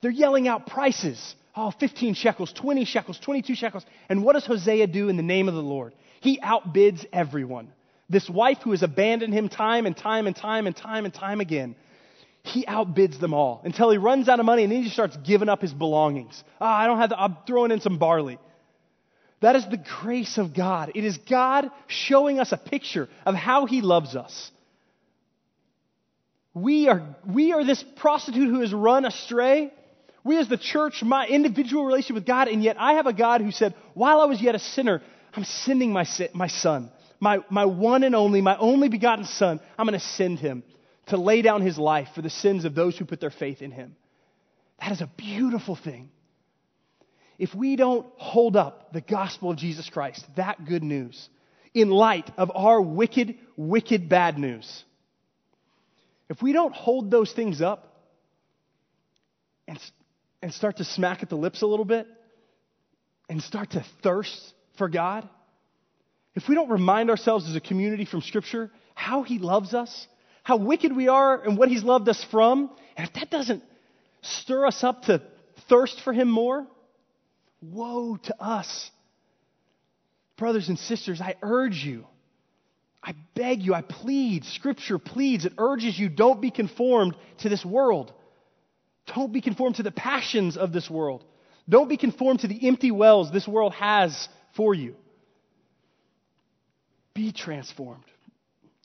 They're 0.00 0.10
yelling 0.10 0.48
out 0.48 0.66
prices. 0.66 1.34
Oh, 1.54 1.72
15 1.78 2.14
shekels, 2.14 2.52
20 2.52 2.84
shekels, 2.84 3.18
22 3.18 3.54
shekels. 3.54 3.84
And 4.08 4.22
what 4.24 4.34
does 4.34 4.46
Hosea 4.46 4.86
do 4.86 5.08
in 5.08 5.16
the 5.16 5.22
name 5.22 5.48
of 5.48 5.54
the 5.54 5.62
Lord? 5.62 5.92
He 6.20 6.40
outbids 6.40 7.04
everyone. 7.12 7.72
This 8.08 8.28
wife 8.28 8.58
who 8.62 8.70
has 8.70 8.82
abandoned 8.82 9.34
him 9.34 9.48
time 9.48 9.86
and 9.86 9.96
time 9.96 10.26
and 10.26 10.36
time 10.36 10.66
and 10.66 10.74
time 10.74 11.04
and 11.04 11.12
time 11.12 11.40
again, 11.40 11.74
he 12.42 12.64
outbids 12.64 13.20
them 13.20 13.34
all 13.34 13.60
until 13.64 13.90
he 13.90 13.98
runs 13.98 14.28
out 14.28 14.40
of 14.40 14.46
money 14.46 14.64
and 14.64 14.72
then 14.72 14.82
he 14.82 14.88
starts 14.88 15.16
giving 15.24 15.48
up 15.48 15.60
his 15.60 15.72
belongings. 15.72 16.42
Ah, 16.60 16.64
oh, 16.64 16.84
I 16.84 16.86
don't 16.86 16.98
have 16.98 17.10
the, 17.10 17.20
I'm 17.20 17.36
throwing 17.46 17.70
in 17.70 17.80
some 17.80 17.98
barley. 17.98 18.38
That 19.42 19.56
is 19.56 19.68
the 19.68 19.82
grace 20.00 20.38
of 20.38 20.54
God. 20.54 20.92
It 20.94 21.04
is 21.04 21.18
God 21.18 21.70
showing 21.86 22.40
us 22.40 22.52
a 22.52 22.56
picture 22.56 23.08
of 23.26 23.34
how 23.34 23.66
he 23.66 23.82
loves 23.82 24.16
us. 24.16 24.50
We 26.54 26.88
are, 26.88 27.02
we 27.26 27.52
are 27.52 27.64
this 27.64 27.84
prostitute 27.96 28.48
who 28.48 28.60
has 28.60 28.72
run 28.72 29.04
astray. 29.04 29.72
We 30.24 30.38
as 30.38 30.48
the 30.48 30.56
church, 30.56 31.02
my 31.02 31.26
individual 31.26 31.84
relationship 31.84 32.14
with 32.14 32.26
God, 32.26 32.48
and 32.48 32.62
yet 32.62 32.76
I 32.78 32.94
have 32.94 33.06
a 33.06 33.12
God 33.12 33.40
who 33.40 33.50
said, 33.50 33.74
while 33.94 34.20
I 34.20 34.26
was 34.26 34.40
yet 34.40 34.54
a 34.54 34.58
sinner, 34.58 35.02
I'm 35.34 35.44
sending 35.44 35.92
my, 35.92 36.06
my 36.34 36.46
son 36.46 36.90
my, 37.22 37.38
my 37.48 37.66
one 37.66 38.02
and 38.02 38.16
only, 38.16 38.40
my 38.40 38.56
only 38.56 38.88
begotten 38.88 39.24
Son, 39.24 39.60
I'm 39.78 39.86
going 39.86 39.98
to 39.98 40.04
send 40.04 40.40
him 40.40 40.64
to 41.06 41.16
lay 41.16 41.40
down 41.40 41.62
his 41.62 41.78
life 41.78 42.08
for 42.16 42.20
the 42.20 42.28
sins 42.28 42.64
of 42.64 42.74
those 42.74 42.98
who 42.98 43.04
put 43.04 43.20
their 43.20 43.30
faith 43.30 43.62
in 43.62 43.70
him. 43.70 43.94
That 44.80 44.90
is 44.90 45.00
a 45.00 45.10
beautiful 45.16 45.76
thing. 45.76 46.10
If 47.42 47.56
we 47.56 47.74
don't 47.74 48.06
hold 48.18 48.54
up 48.54 48.92
the 48.92 49.00
gospel 49.00 49.50
of 49.50 49.56
Jesus 49.56 49.90
Christ, 49.90 50.24
that 50.36 50.64
good 50.64 50.84
news, 50.84 51.28
in 51.74 51.90
light 51.90 52.30
of 52.36 52.52
our 52.54 52.80
wicked, 52.80 53.34
wicked 53.56 54.08
bad 54.08 54.38
news, 54.38 54.84
if 56.28 56.40
we 56.40 56.52
don't 56.52 56.72
hold 56.72 57.10
those 57.10 57.32
things 57.32 57.60
up 57.60 58.00
and, 59.66 59.76
and 60.40 60.54
start 60.54 60.76
to 60.76 60.84
smack 60.84 61.24
at 61.24 61.30
the 61.30 61.34
lips 61.34 61.62
a 61.62 61.66
little 61.66 61.84
bit 61.84 62.06
and 63.28 63.42
start 63.42 63.70
to 63.70 63.84
thirst 64.04 64.54
for 64.78 64.88
God, 64.88 65.28
if 66.36 66.48
we 66.48 66.54
don't 66.54 66.70
remind 66.70 67.10
ourselves 67.10 67.48
as 67.48 67.56
a 67.56 67.60
community 67.60 68.04
from 68.04 68.20
Scripture 68.20 68.70
how 68.94 69.24
He 69.24 69.40
loves 69.40 69.74
us, 69.74 70.06
how 70.44 70.58
wicked 70.58 70.94
we 70.94 71.08
are, 71.08 71.42
and 71.42 71.58
what 71.58 71.68
He's 71.68 71.82
loved 71.82 72.08
us 72.08 72.24
from, 72.30 72.70
and 72.96 73.08
if 73.08 73.14
that 73.14 73.32
doesn't 73.32 73.64
stir 74.20 74.64
us 74.64 74.84
up 74.84 75.02
to 75.06 75.20
thirst 75.68 76.00
for 76.04 76.12
Him 76.12 76.30
more, 76.30 76.68
woe 77.62 78.16
to 78.16 78.42
us. 78.42 78.90
Brothers 80.36 80.68
and 80.68 80.78
sisters, 80.78 81.20
I 81.20 81.36
urge 81.42 81.76
you, 81.76 82.06
I 83.02 83.14
beg 83.34 83.62
you, 83.62 83.74
I 83.74 83.82
plead, 83.82 84.44
Scripture 84.44 84.98
pleads, 84.98 85.44
it 85.44 85.54
urges 85.58 85.98
you 85.98 86.08
don't 86.08 86.40
be 86.40 86.50
conformed 86.50 87.14
to 87.38 87.48
this 87.48 87.64
world. 87.64 88.12
Don't 89.14 89.32
be 89.32 89.40
conformed 89.40 89.76
to 89.76 89.82
the 89.82 89.90
passions 89.90 90.56
of 90.56 90.72
this 90.72 90.88
world. 90.88 91.24
Don't 91.68 91.88
be 91.88 91.96
conformed 91.96 92.40
to 92.40 92.48
the 92.48 92.66
empty 92.66 92.90
wells 92.90 93.32
this 93.32 93.46
world 93.46 93.72
has 93.74 94.28
for 94.56 94.74
you. 94.74 94.94
Be 97.14 97.32
transformed. 97.32 98.04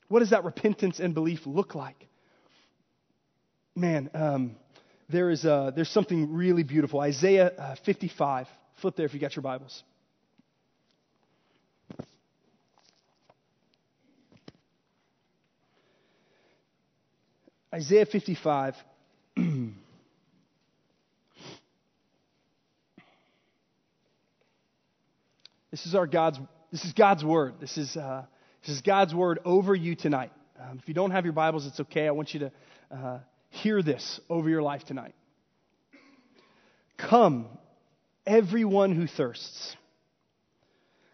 What 0.10 0.20
does 0.20 0.32
that 0.32 0.44
repentance 0.44 1.00
and 1.00 1.14
belief 1.14 1.46
look 1.46 1.76
like? 1.76 2.08
Man, 3.76 4.10
um, 4.14 4.56
there 5.10 5.30
is 5.30 5.46
uh, 5.46 5.72
there's 5.76 5.90
something 5.90 6.34
really 6.34 6.64
beautiful. 6.64 7.00
Isaiah 7.00 7.52
uh, 7.58 7.76
55. 7.86 8.48
Flip 8.78 8.96
there 8.96 9.06
if 9.06 9.14
you 9.14 9.20
got 9.20 9.36
your 9.36 9.44
Bibles. 9.44 9.84
Isaiah 17.74 18.06
55. 18.06 18.76
this 19.36 19.74
is 25.86 25.94
our 25.94 26.08
God's 26.08 26.40
this 26.72 26.84
is 26.84 26.94
God's 26.94 27.24
word. 27.24 27.56
This 27.62 27.78
is, 27.78 27.96
uh, 27.96 28.26
this 28.66 28.76
is 28.76 28.82
God's 28.82 29.16
word 29.16 29.40
over 29.46 29.74
you 29.74 29.96
tonight. 29.96 30.32
Um, 30.60 30.80
if 30.82 30.88
you 30.88 30.94
don't 30.94 31.12
have 31.12 31.24
your 31.24 31.34
Bibles, 31.34 31.66
it's 31.66 31.80
okay. 31.80 32.08
I 32.08 32.12
want 32.12 32.34
you 32.34 32.42
to 32.42 32.52
uh, 32.92 33.20
hear 33.50 33.82
this 33.82 34.20
over 34.30 34.50
your 34.50 34.62
life 34.62 34.84
tonight. 34.84 35.16
Come, 36.98 37.48
everyone 38.28 38.94
who 38.94 39.08
thirsts. 39.08 39.76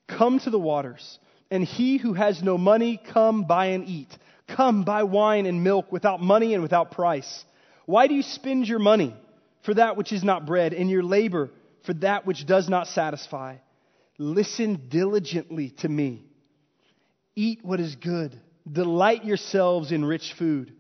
Come 0.08 0.40
to 0.40 0.50
the 0.50 0.60
waters, 0.60 1.20
and 1.50 1.64
he 1.64 1.98
who 1.98 2.14
has 2.14 2.44
no 2.44 2.58
money, 2.58 3.00
come 3.14 3.44
buy 3.44 3.68
and 3.68 3.88
eat. 3.88 4.10
Come 4.48 4.84
buy 4.84 5.04
wine 5.04 5.46
and 5.46 5.64
milk 5.64 5.92
without 5.92 6.22
money 6.22 6.54
and 6.54 6.62
without 6.62 6.92
price. 6.92 7.46
Why 7.86 8.08
do 8.08 8.14
you 8.14 8.24
spend 8.24 8.68
your 8.68 8.80
money 8.80 9.16
for 9.64 9.74
that 9.76 9.96
which 9.96 10.12
is 10.12 10.24
not 10.24 10.46
bread, 10.46 10.74
and 10.74 10.90
your 10.90 11.04
labor 11.04 11.52
for 11.86 11.94
that 11.96 12.26
which 12.26 12.46
does 12.46 12.68
not 12.68 12.88
satisfy? 12.88 13.58
Listen 14.18 14.88
diligently 14.90 15.70
to 15.80 15.90
me. 15.90 16.26
Eat 17.36 17.60
what 17.64 17.80
is 17.80 17.96
good. 17.96 18.40
Delight 18.70 19.26
yourselves 19.26 19.92
in 19.92 20.06
rich 20.06 20.34
food. 20.38 20.74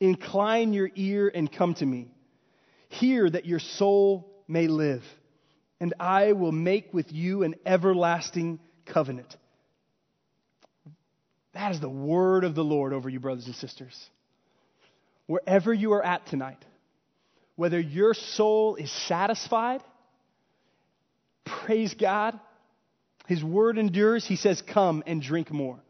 Incline 0.00 0.72
your 0.72 0.90
ear 0.96 1.30
and 1.32 1.50
come 1.50 1.74
to 1.74 1.86
me. 1.86 2.08
Hear 2.88 3.30
that 3.30 3.46
your 3.46 3.60
soul 3.60 4.28
may 4.48 4.66
live, 4.66 5.04
and 5.82 5.94
I 5.98 6.30
will 6.30 6.52
make 6.52 6.94
with 6.94 7.10
you 7.10 7.42
an 7.42 7.56
everlasting 7.66 8.60
covenant. 8.86 9.36
That 11.54 11.72
is 11.72 11.80
the 11.80 11.88
word 11.88 12.44
of 12.44 12.54
the 12.54 12.62
Lord 12.62 12.92
over 12.92 13.08
you, 13.08 13.18
brothers 13.18 13.46
and 13.46 13.56
sisters. 13.56 14.08
Wherever 15.26 15.74
you 15.74 15.94
are 15.94 16.02
at 16.04 16.24
tonight, 16.28 16.64
whether 17.56 17.80
your 17.80 18.14
soul 18.14 18.76
is 18.76 18.92
satisfied, 19.08 19.82
praise 21.44 21.94
God, 21.94 22.38
His 23.26 23.42
word 23.42 23.76
endures, 23.76 24.24
He 24.24 24.36
says, 24.36 24.62
Come 24.62 25.02
and 25.04 25.20
drink 25.20 25.50
more. 25.50 25.80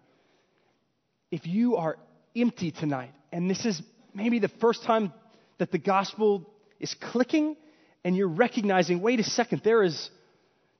If 1.30 1.46
you 1.46 1.76
are 1.76 1.98
empty 2.34 2.70
tonight, 2.70 3.12
and 3.30 3.50
this 3.50 3.66
is 3.66 3.82
maybe 4.14 4.38
the 4.38 4.48
first 4.48 4.84
time 4.84 5.12
that 5.58 5.70
the 5.70 5.76
gospel 5.76 6.50
is 6.80 6.94
clicking, 6.94 7.56
and 8.04 8.16
you're 8.16 8.28
recognizing, 8.28 9.00
wait 9.00 9.20
a 9.20 9.24
second, 9.24 9.62
there 9.64 9.82
is 9.82 10.10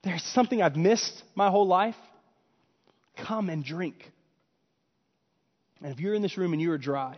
there's 0.03 0.23
something 0.23 0.61
I've 0.61 0.75
missed 0.75 1.23
my 1.33 1.49
whole 1.49 1.67
life, 1.67 1.95
come 3.15 3.49
and 3.49 3.63
drink. 3.63 4.11
And 5.81 5.93
if 5.93 5.99
you're 5.99 6.13
in 6.13 6.21
this 6.21 6.37
room 6.37 6.53
and 6.53 6.61
you 6.61 6.71
are 6.71 6.77
dry, 6.77 7.17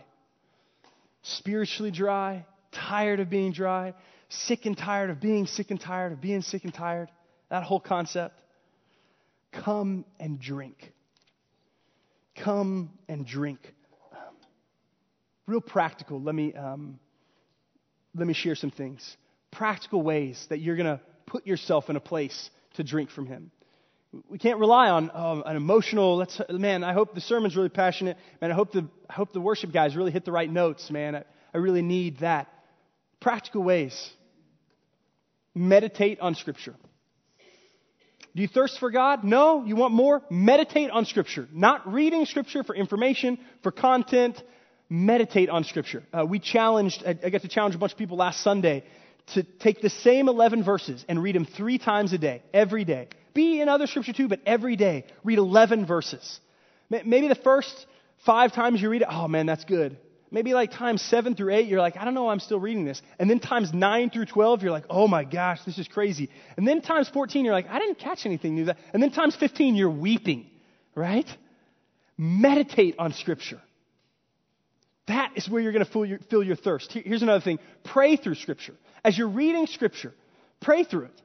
spiritually 1.22 1.90
dry, 1.90 2.46
tired 2.72 3.18
of 3.18 3.28
being 3.28 3.52
dry, 3.52 3.94
sick 4.28 4.66
and 4.66 4.78
tired 4.78 5.10
of 5.10 5.20
being 5.20 5.46
sick 5.46 5.70
and 5.70 5.80
tired 5.80 6.12
of 6.12 6.20
being 6.20 6.42
sick 6.42 6.64
and 6.64 6.72
tired, 6.72 7.08
that 7.48 7.64
whole 7.64 7.80
concept, 7.80 8.38
come 9.52 10.04
and 10.20 10.40
drink. 10.40 10.92
Come 12.36 12.90
and 13.08 13.26
drink. 13.26 13.60
Real 15.46 15.60
practical, 15.60 16.20
let 16.20 16.34
me, 16.34 16.52
um, 16.54 16.98
let 18.14 18.26
me 18.26 18.34
share 18.34 18.56
some 18.56 18.70
things. 18.70 19.16
Practical 19.50 20.02
ways 20.02 20.44
that 20.50 20.60
you're 20.60 20.76
going 20.76 20.98
to 20.98 21.00
put 21.26 21.46
yourself 21.46 21.90
in 21.90 21.96
a 21.96 22.00
place 22.00 22.50
to 22.74 22.84
drink 22.84 23.10
from 23.10 23.26
Him. 23.26 23.50
We 24.28 24.38
can't 24.38 24.58
rely 24.58 24.88
on 24.88 25.10
um, 25.12 25.42
an 25.44 25.56
emotional. 25.56 26.16
Let's, 26.16 26.40
man, 26.48 26.84
I 26.84 26.92
hope 26.92 27.14
the 27.14 27.20
sermon's 27.20 27.56
really 27.56 27.68
passionate. 27.68 28.16
Man, 28.40 28.50
I 28.50 28.54
hope 28.54 28.72
the, 28.72 28.88
I 29.10 29.12
hope 29.12 29.32
the 29.32 29.40
worship 29.40 29.72
guys 29.72 29.96
really 29.96 30.12
hit 30.12 30.24
the 30.24 30.32
right 30.32 30.50
notes, 30.50 30.90
man. 30.90 31.16
I, 31.16 31.24
I 31.52 31.58
really 31.58 31.82
need 31.82 32.20
that. 32.20 32.48
Practical 33.20 33.62
ways. 33.62 34.10
Meditate 35.54 36.20
on 36.20 36.34
Scripture. 36.34 36.74
Do 38.34 38.42
you 38.42 38.48
thirst 38.48 38.78
for 38.78 38.90
God? 38.90 39.24
No. 39.24 39.64
You 39.64 39.76
want 39.76 39.94
more? 39.94 40.22
Meditate 40.30 40.90
on 40.90 41.06
Scripture. 41.06 41.48
Not 41.52 41.90
reading 41.90 42.26
Scripture 42.26 42.62
for 42.62 42.74
information, 42.74 43.38
for 43.62 43.72
content. 43.72 44.40
Meditate 44.88 45.48
on 45.48 45.64
Scripture. 45.64 46.02
Uh, 46.12 46.24
we 46.26 46.38
challenged, 46.38 47.02
I, 47.06 47.18
I 47.24 47.30
got 47.30 47.42
to 47.42 47.48
challenge 47.48 47.74
a 47.74 47.78
bunch 47.78 47.92
of 47.92 47.98
people 47.98 48.18
last 48.18 48.42
Sunday 48.42 48.84
to 49.34 49.42
take 49.42 49.80
the 49.80 49.90
same 49.90 50.28
11 50.28 50.62
verses 50.62 51.04
and 51.08 51.22
read 51.22 51.34
them 51.34 51.44
three 51.44 51.78
times 51.78 52.12
a 52.12 52.18
day, 52.18 52.42
every 52.54 52.84
day. 52.84 53.08
Be 53.34 53.60
in 53.60 53.68
other 53.68 53.86
scripture 53.86 54.12
too, 54.12 54.28
but 54.28 54.40
every 54.46 54.76
day, 54.76 55.04
read 55.24 55.38
11 55.38 55.86
verses. 55.86 56.40
Maybe 56.88 57.28
the 57.28 57.34
first 57.34 57.86
five 58.24 58.52
times 58.52 58.80
you 58.80 58.88
read 58.88 59.02
it, 59.02 59.08
oh 59.10 59.28
man, 59.28 59.46
that's 59.46 59.64
good. 59.64 59.98
Maybe 60.30 60.54
like 60.54 60.72
times 60.72 61.02
seven 61.02 61.34
through 61.34 61.54
eight, 61.54 61.66
you're 61.68 61.80
like, 61.80 61.96
I 61.96 62.04
don't 62.04 62.14
know, 62.14 62.28
I'm 62.28 62.40
still 62.40 62.58
reading 62.58 62.84
this. 62.84 63.00
And 63.18 63.28
then 63.28 63.38
times 63.38 63.72
nine 63.72 64.10
through 64.10 64.26
12, 64.26 64.62
you're 64.62 64.72
like, 64.72 64.86
oh 64.90 65.06
my 65.06 65.24
gosh, 65.24 65.60
this 65.64 65.78
is 65.78 65.86
crazy. 65.88 66.30
And 66.56 66.66
then 66.66 66.80
times 66.80 67.08
14, 67.08 67.44
you're 67.44 67.54
like, 67.54 67.68
I 67.68 67.78
didn't 67.78 67.98
catch 67.98 68.26
anything 68.26 68.54
new. 68.54 68.66
That. 68.66 68.78
And 68.92 69.02
then 69.02 69.10
times 69.10 69.36
15, 69.36 69.76
you're 69.76 69.90
weeping, 69.90 70.50
right? 70.94 71.26
Meditate 72.18 72.96
on 72.98 73.12
scripture. 73.12 73.60
That 75.06 75.32
is 75.36 75.48
where 75.48 75.62
you're 75.62 75.72
going 75.72 75.84
to 75.84 75.90
fill 75.90 76.04
your, 76.04 76.18
fill 76.30 76.42
your 76.42 76.56
thirst. 76.56 76.92
Here's 76.92 77.22
another 77.22 77.42
thing 77.42 77.58
pray 77.84 78.16
through 78.16 78.34
Scripture. 78.34 78.74
As 79.06 79.16
you're 79.16 79.28
reading 79.28 79.68
Scripture, 79.68 80.12
pray 80.60 80.82
through 80.82 81.04
it. 81.04 81.22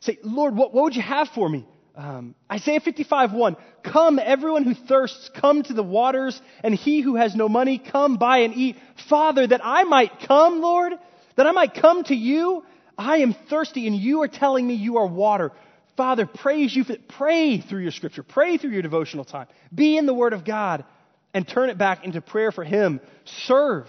Say, 0.00 0.16
Lord, 0.22 0.56
what, 0.56 0.72
what 0.72 0.84
would 0.84 0.96
you 0.96 1.02
have 1.02 1.28
for 1.28 1.46
me? 1.46 1.68
Um, 1.94 2.34
Isaiah 2.50 2.80
55, 2.80 3.34
1. 3.34 3.56
Come, 3.82 4.18
everyone 4.18 4.64
who 4.64 4.72
thirsts, 4.72 5.30
come 5.38 5.62
to 5.64 5.74
the 5.74 5.82
waters, 5.82 6.40
and 6.64 6.74
he 6.74 7.02
who 7.02 7.16
has 7.16 7.36
no 7.36 7.46
money, 7.46 7.78
come 7.78 8.16
buy 8.16 8.38
and 8.38 8.54
eat. 8.54 8.76
Father, 9.10 9.46
that 9.46 9.60
I 9.62 9.84
might 9.84 10.20
come, 10.26 10.62
Lord, 10.62 10.94
that 11.36 11.46
I 11.46 11.50
might 11.50 11.74
come 11.74 12.04
to 12.04 12.14
you. 12.14 12.64
I 12.96 13.18
am 13.18 13.34
thirsty, 13.50 13.86
and 13.86 13.94
you 13.94 14.22
are 14.22 14.28
telling 14.28 14.66
me 14.66 14.72
you 14.72 14.96
are 14.96 15.06
water. 15.06 15.52
Father, 15.98 16.24
praise 16.24 16.74
you 16.74 16.84
for, 16.84 16.96
pray 17.18 17.60
through 17.60 17.82
your 17.82 17.92
scripture, 17.92 18.22
pray 18.22 18.56
through 18.56 18.70
your 18.70 18.80
devotional 18.80 19.26
time. 19.26 19.48
Be 19.74 19.98
in 19.98 20.06
the 20.06 20.14
Word 20.14 20.32
of 20.32 20.46
God 20.46 20.86
and 21.34 21.46
turn 21.46 21.68
it 21.68 21.76
back 21.76 22.02
into 22.02 22.22
prayer 22.22 22.50
for 22.50 22.64
Him. 22.64 22.98
Serve. 23.26 23.88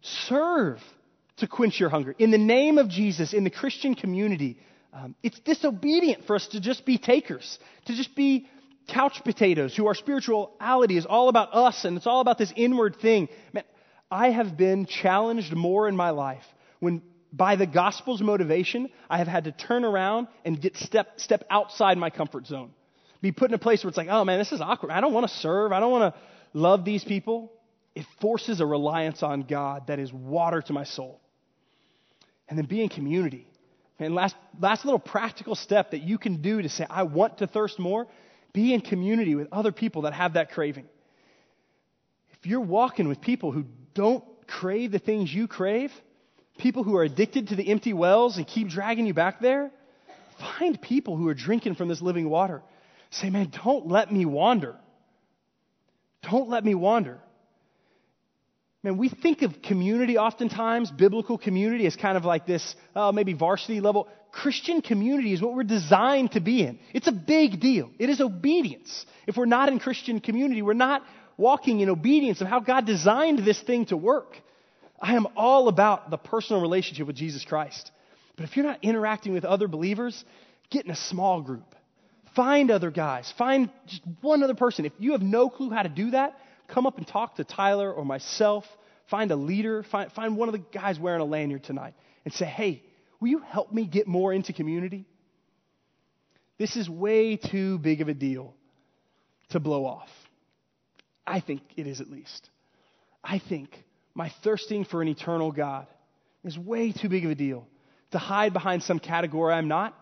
Serve 0.00 0.80
to 1.38 1.46
quench 1.46 1.78
your 1.78 1.88
hunger. 1.88 2.14
In 2.18 2.30
the 2.30 2.38
name 2.38 2.78
of 2.78 2.88
Jesus, 2.88 3.32
in 3.32 3.44
the 3.44 3.50
Christian 3.50 3.94
community, 3.94 4.58
um, 4.92 5.14
it's 5.22 5.38
disobedient 5.40 6.26
for 6.26 6.36
us 6.36 6.46
to 6.48 6.60
just 6.60 6.86
be 6.86 6.98
takers, 6.98 7.58
to 7.86 7.94
just 7.94 8.14
be 8.14 8.46
couch 8.88 9.20
potatoes 9.24 9.76
who 9.76 9.86
our 9.86 9.94
spirituality 9.94 10.96
is 10.96 11.06
all 11.06 11.28
about 11.28 11.54
us 11.54 11.84
and 11.84 11.96
it's 11.96 12.06
all 12.06 12.20
about 12.20 12.38
this 12.38 12.52
inward 12.56 12.96
thing. 12.96 13.28
Man, 13.52 13.64
I 14.10 14.30
have 14.30 14.56
been 14.56 14.86
challenged 14.86 15.52
more 15.54 15.88
in 15.88 15.96
my 15.96 16.10
life 16.10 16.44
when 16.80 17.02
by 17.32 17.56
the 17.56 17.66
gospel's 17.66 18.22
motivation, 18.22 18.88
I 19.10 19.18
have 19.18 19.26
had 19.26 19.44
to 19.44 19.52
turn 19.52 19.84
around 19.84 20.28
and 20.44 20.60
get 20.60 20.76
step, 20.76 21.20
step 21.20 21.44
outside 21.50 21.98
my 21.98 22.08
comfort 22.08 22.46
zone. 22.46 22.70
Be 23.20 23.32
put 23.32 23.50
in 23.50 23.54
a 23.54 23.58
place 23.58 23.82
where 23.82 23.88
it's 23.88 23.98
like, 23.98 24.08
oh 24.08 24.24
man, 24.24 24.38
this 24.38 24.52
is 24.52 24.60
awkward. 24.60 24.92
I 24.92 25.00
don't 25.00 25.12
want 25.12 25.28
to 25.28 25.36
serve. 25.36 25.72
I 25.72 25.80
don't 25.80 25.90
want 25.90 26.14
to 26.14 26.20
love 26.54 26.84
these 26.84 27.04
people, 27.04 27.52
it 27.94 28.06
forces 28.20 28.60
a 28.60 28.66
reliance 28.66 29.22
on 29.22 29.42
God 29.42 29.88
that 29.88 29.98
is 29.98 30.12
water 30.12 30.62
to 30.62 30.72
my 30.72 30.84
soul. 30.84 31.20
And 32.48 32.58
then 32.58 32.66
be 32.66 32.82
in 32.82 32.88
community. 32.88 33.46
And 33.98 34.14
last, 34.14 34.36
last 34.60 34.84
little 34.84 34.98
practical 34.98 35.54
step 35.54 35.92
that 35.92 36.02
you 36.02 36.18
can 36.18 36.42
do 36.42 36.62
to 36.62 36.68
say, 36.68 36.86
I 36.88 37.04
want 37.04 37.38
to 37.38 37.46
thirst 37.46 37.78
more, 37.78 38.06
be 38.52 38.72
in 38.74 38.80
community 38.80 39.34
with 39.34 39.48
other 39.52 39.72
people 39.72 40.02
that 40.02 40.12
have 40.12 40.34
that 40.34 40.52
craving. 40.52 40.86
If 42.32 42.46
you're 42.46 42.60
walking 42.60 43.08
with 43.08 43.20
people 43.20 43.52
who 43.52 43.64
don't 43.94 44.24
crave 44.46 44.92
the 44.92 44.98
things 44.98 45.32
you 45.32 45.48
crave, 45.48 45.90
people 46.58 46.84
who 46.84 46.96
are 46.96 47.02
addicted 47.02 47.48
to 47.48 47.56
the 47.56 47.68
empty 47.68 47.92
wells 47.92 48.36
and 48.36 48.46
keep 48.46 48.68
dragging 48.68 49.06
you 49.06 49.14
back 49.14 49.40
there, 49.40 49.70
find 50.38 50.80
people 50.80 51.16
who 51.16 51.28
are 51.28 51.34
drinking 51.34 51.74
from 51.74 51.88
this 51.88 52.02
living 52.02 52.28
water. 52.28 52.62
Say, 53.10 53.30
man, 53.30 53.50
don't 53.64 53.88
let 53.88 54.12
me 54.12 54.26
wander. 54.26 54.76
Don't 56.22 56.48
let 56.48 56.64
me 56.64 56.74
wander. 56.74 57.20
Man, 58.86 58.98
we 58.98 59.08
think 59.08 59.42
of 59.42 59.62
community 59.62 60.16
oftentimes, 60.16 60.92
biblical 60.92 61.38
community, 61.38 61.86
as 61.86 61.96
kind 61.96 62.16
of 62.16 62.24
like 62.24 62.46
this, 62.46 62.76
uh, 62.94 63.10
maybe 63.10 63.32
varsity 63.32 63.80
level. 63.80 64.06
Christian 64.30 64.80
community 64.80 65.32
is 65.32 65.42
what 65.42 65.54
we're 65.56 65.64
designed 65.64 66.30
to 66.32 66.40
be 66.40 66.62
in. 66.62 66.78
It's 66.94 67.08
a 67.08 67.12
big 67.12 67.58
deal. 67.58 67.90
It 67.98 68.10
is 68.10 68.20
obedience. 68.20 69.04
If 69.26 69.36
we're 69.36 69.46
not 69.46 69.70
in 69.70 69.80
Christian 69.80 70.20
community, 70.20 70.62
we're 70.62 70.74
not 70.74 71.02
walking 71.36 71.80
in 71.80 71.90
obedience 71.90 72.40
of 72.40 72.46
how 72.46 72.60
God 72.60 72.86
designed 72.86 73.40
this 73.40 73.60
thing 73.60 73.86
to 73.86 73.96
work. 73.96 74.36
I 75.02 75.16
am 75.16 75.26
all 75.34 75.66
about 75.66 76.08
the 76.12 76.16
personal 76.16 76.62
relationship 76.62 77.08
with 77.08 77.16
Jesus 77.16 77.44
Christ. 77.44 77.90
But 78.36 78.44
if 78.44 78.56
you're 78.56 78.66
not 78.66 78.84
interacting 78.84 79.32
with 79.32 79.44
other 79.44 79.66
believers, 79.66 80.24
get 80.70 80.84
in 80.84 80.92
a 80.92 80.96
small 80.96 81.42
group. 81.42 81.74
Find 82.36 82.70
other 82.70 82.92
guys. 82.92 83.34
Find 83.36 83.68
just 83.88 84.02
one 84.20 84.44
other 84.44 84.54
person. 84.54 84.84
If 84.84 84.92
you 85.00 85.10
have 85.10 85.22
no 85.22 85.50
clue 85.50 85.70
how 85.70 85.82
to 85.82 85.88
do 85.88 86.12
that, 86.12 86.38
come 86.68 86.86
up 86.86 86.98
and 86.98 87.06
talk 87.06 87.36
to 87.36 87.44
Tyler 87.44 87.92
or 87.92 88.04
myself. 88.04 88.64
Find 89.10 89.30
a 89.30 89.36
leader. 89.36 89.82
Find, 89.84 90.10
find 90.12 90.36
one 90.36 90.48
of 90.48 90.52
the 90.52 90.62
guys 90.72 90.98
wearing 90.98 91.20
a 91.20 91.24
lanyard 91.24 91.64
tonight 91.64 91.94
and 92.24 92.34
say, 92.34 92.44
hey, 92.46 92.82
will 93.20 93.28
you 93.28 93.38
help 93.38 93.72
me 93.72 93.86
get 93.86 94.06
more 94.06 94.32
into 94.32 94.52
community? 94.52 95.06
This 96.58 96.76
is 96.76 96.88
way 96.88 97.36
too 97.36 97.78
big 97.78 98.00
of 98.00 98.08
a 98.08 98.14
deal 98.14 98.54
to 99.50 99.60
blow 99.60 99.84
off. 99.84 100.08
I 101.26 101.40
think 101.40 101.62
it 101.76 101.86
is 101.86 102.00
at 102.00 102.10
least. 102.10 102.48
I 103.22 103.38
think 103.38 103.70
my 104.14 104.32
thirsting 104.42 104.84
for 104.84 105.02
an 105.02 105.08
eternal 105.08 105.52
God 105.52 105.86
is 106.44 106.56
way 106.56 106.92
too 106.92 107.08
big 107.08 107.24
of 107.24 107.30
a 107.30 107.34
deal 107.34 107.66
to 108.12 108.18
hide 108.18 108.52
behind 108.52 108.82
some 108.82 108.98
category 108.98 109.52
I'm 109.52 109.68
not 109.68 109.94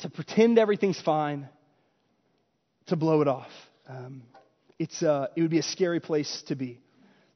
to 0.00 0.10
pretend 0.10 0.58
everything's 0.58 1.00
fine, 1.00 1.48
to 2.86 2.96
blow 2.96 3.22
it 3.22 3.28
off. 3.28 3.50
Um, 3.88 4.22
it's, 4.78 5.02
uh, 5.02 5.28
it 5.36 5.42
would 5.42 5.50
be 5.50 5.58
a 5.58 5.62
scary 5.62 6.00
place 6.00 6.42
to 6.48 6.54
be. 6.54 6.80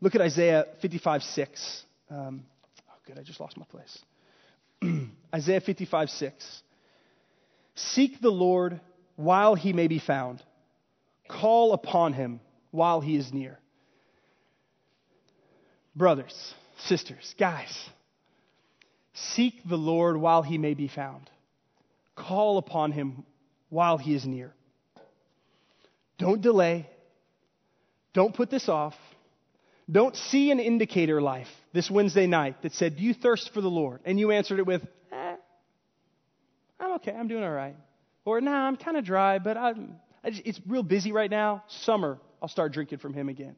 Look 0.00 0.14
at 0.14 0.20
Isaiah 0.20 0.66
55 0.80 1.22
6. 1.22 1.82
Um, 2.10 2.44
oh, 2.88 2.94
good, 3.06 3.18
I 3.18 3.22
just 3.22 3.40
lost 3.40 3.56
my 3.56 3.66
place. 3.66 3.98
Isaiah 5.34 5.60
55 5.60 6.10
6. 6.10 6.62
Seek 7.74 8.20
the 8.20 8.30
Lord 8.30 8.80
while 9.16 9.54
he 9.54 9.72
may 9.72 9.88
be 9.88 9.98
found, 9.98 10.42
call 11.28 11.72
upon 11.72 12.12
him 12.12 12.40
while 12.70 13.00
he 13.00 13.16
is 13.16 13.32
near. 13.32 13.58
Brothers, 15.94 16.54
sisters, 16.78 17.34
guys, 17.38 17.76
seek 19.12 19.54
the 19.68 19.76
Lord 19.76 20.16
while 20.16 20.42
he 20.42 20.58
may 20.58 20.74
be 20.74 20.86
found. 20.86 21.28
Call 22.14 22.58
upon 22.58 22.92
him 22.92 23.24
while 23.68 23.98
he 23.98 24.14
is 24.14 24.24
near. 24.24 24.52
Don't 26.18 26.40
delay. 26.40 26.88
Don't 28.18 28.34
put 28.34 28.50
this 28.50 28.68
off. 28.68 28.96
Don't 29.88 30.16
see 30.16 30.50
an 30.50 30.58
indicator 30.58 31.22
life 31.22 31.46
this 31.72 31.88
Wednesday 31.88 32.26
night 32.26 32.62
that 32.62 32.72
said, 32.72 32.96
Do 32.96 33.02
you 33.04 33.14
thirst 33.14 33.54
for 33.54 33.60
the 33.60 33.70
Lord? 33.70 34.00
And 34.04 34.18
you 34.18 34.32
answered 34.32 34.58
it 34.58 34.66
with, 34.66 34.82
eh, 35.12 35.36
I'm 36.80 36.94
okay. 36.94 37.12
I'm 37.12 37.28
doing 37.28 37.44
all 37.44 37.52
right. 37.52 37.76
Or, 38.24 38.40
nah, 38.40 38.66
I'm 38.66 38.76
kind 38.76 38.96
of 38.96 39.04
dry, 39.04 39.38
but 39.38 39.56
I'm, 39.56 39.94
just, 40.26 40.42
it's 40.44 40.60
real 40.66 40.82
busy 40.82 41.12
right 41.12 41.30
now. 41.30 41.62
Summer, 41.68 42.18
I'll 42.42 42.48
start 42.48 42.72
drinking 42.72 42.98
from 42.98 43.14
him 43.14 43.28
again. 43.28 43.54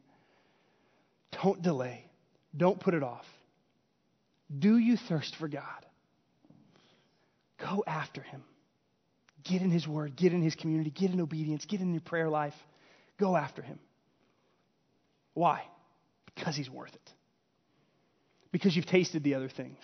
Don't 1.41 1.59
delay. 1.63 2.05
Don't 2.55 2.79
put 2.79 2.93
it 2.93 3.01
off. 3.01 3.25
Do 4.55 4.77
you 4.77 4.95
thirst 4.95 5.37
for 5.37 5.47
God? 5.47 5.87
Go 7.57 7.83
after 7.87 8.21
him. 8.21 8.43
Get 9.43 9.63
in 9.63 9.71
his 9.71 9.87
word, 9.87 10.15
get 10.15 10.33
in 10.33 10.43
his 10.43 10.53
community, 10.53 10.91
get 10.91 11.09
in 11.09 11.19
obedience, 11.19 11.65
get 11.65 11.81
in 11.81 11.93
your 11.93 12.01
prayer 12.01 12.29
life. 12.29 12.53
Go 13.17 13.35
after 13.35 13.63
him. 13.63 13.79
Why? 15.33 15.63
Because 16.35 16.55
he's 16.55 16.69
worth 16.69 16.93
it. 16.93 17.11
Because 18.51 18.75
you've 18.75 18.85
tasted 18.85 19.23
the 19.23 19.35
other 19.35 19.49
things 19.49 19.77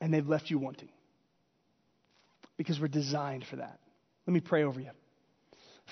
and 0.00 0.12
they've 0.12 0.26
left 0.26 0.50
you 0.50 0.58
wanting. 0.58 0.88
Because 2.56 2.80
we're 2.80 2.88
designed 2.88 3.44
for 3.48 3.56
that. 3.56 3.78
Let 4.26 4.34
me 4.34 4.40
pray 4.40 4.64
over 4.64 4.80
you. 4.80 4.90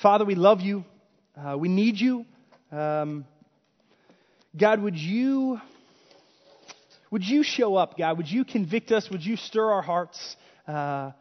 Father, 0.02 0.24
we 0.24 0.34
love 0.34 0.60
you. 0.60 0.84
Uh, 1.36 1.56
we 1.58 1.68
need 1.68 1.96
you. 1.98 2.24
Um, 2.70 3.24
God, 4.56 4.80
would 4.82 4.96
you 4.96 5.60
would 7.10 7.24
you 7.24 7.42
show 7.42 7.76
up, 7.76 7.96
God? 7.96 8.18
Would 8.18 8.30
you 8.30 8.44
convict 8.44 8.92
us? 8.92 9.08
Would 9.10 9.24
you 9.24 9.36
stir 9.36 9.72
our 9.72 9.82
hearts 9.82 10.36
uh, 10.66 11.12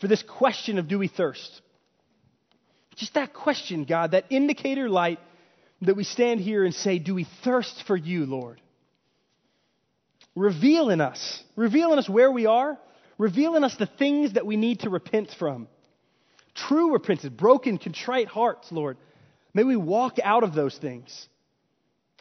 for 0.00 0.08
this 0.08 0.22
question 0.22 0.78
of 0.78 0.88
do 0.88 0.98
we 0.98 1.08
thirst? 1.08 1.60
Just 2.96 3.14
that 3.14 3.34
question, 3.34 3.84
God, 3.84 4.12
that 4.12 4.24
indicator 4.30 4.88
light 4.88 5.18
that 5.86 5.96
we 5.96 6.04
stand 6.04 6.40
here 6.40 6.64
and 6.64 6.74
say, 6.74 6.98
do 6.98 7.14
we 7.14 7.26
thirst 7.42 7.84
for 7.86 7.96
you, 7.96 8.26
Lord? 8.26 8.60
Reveal 10.34 10.90
in 10.90 11.00
us, 11.00 11.42
reveal 11.56 11.92
in 11.92 11.98
us 11.98 12.08
where 12.08 12.30
we 12.30 12.46
are, 12.46 12.78
reveal 13.18 13.54
in 13.54 13.64
us 13.64 13.76
the 13.76 13.86
things 13.86 14.32
that 14.32 14.46
we 14.46 14.56
need 14.56 14.80
to 14.80 14.90
repent 14.90 15.30
from. 15.38 15.68
True 16.54 16.92
repentance, 16.92 17.32
broken, 17.32 17.78
contrite 17.78 18.28
hearts, 18.28 18.70
Lord. 18.70 18.96
May 19.52 19.64
we 19.64 19.76
walk 19.76 20.16
out 20.22 20.42
of 20.42 20.54
those 20.54 20.76
things 20.76 21.28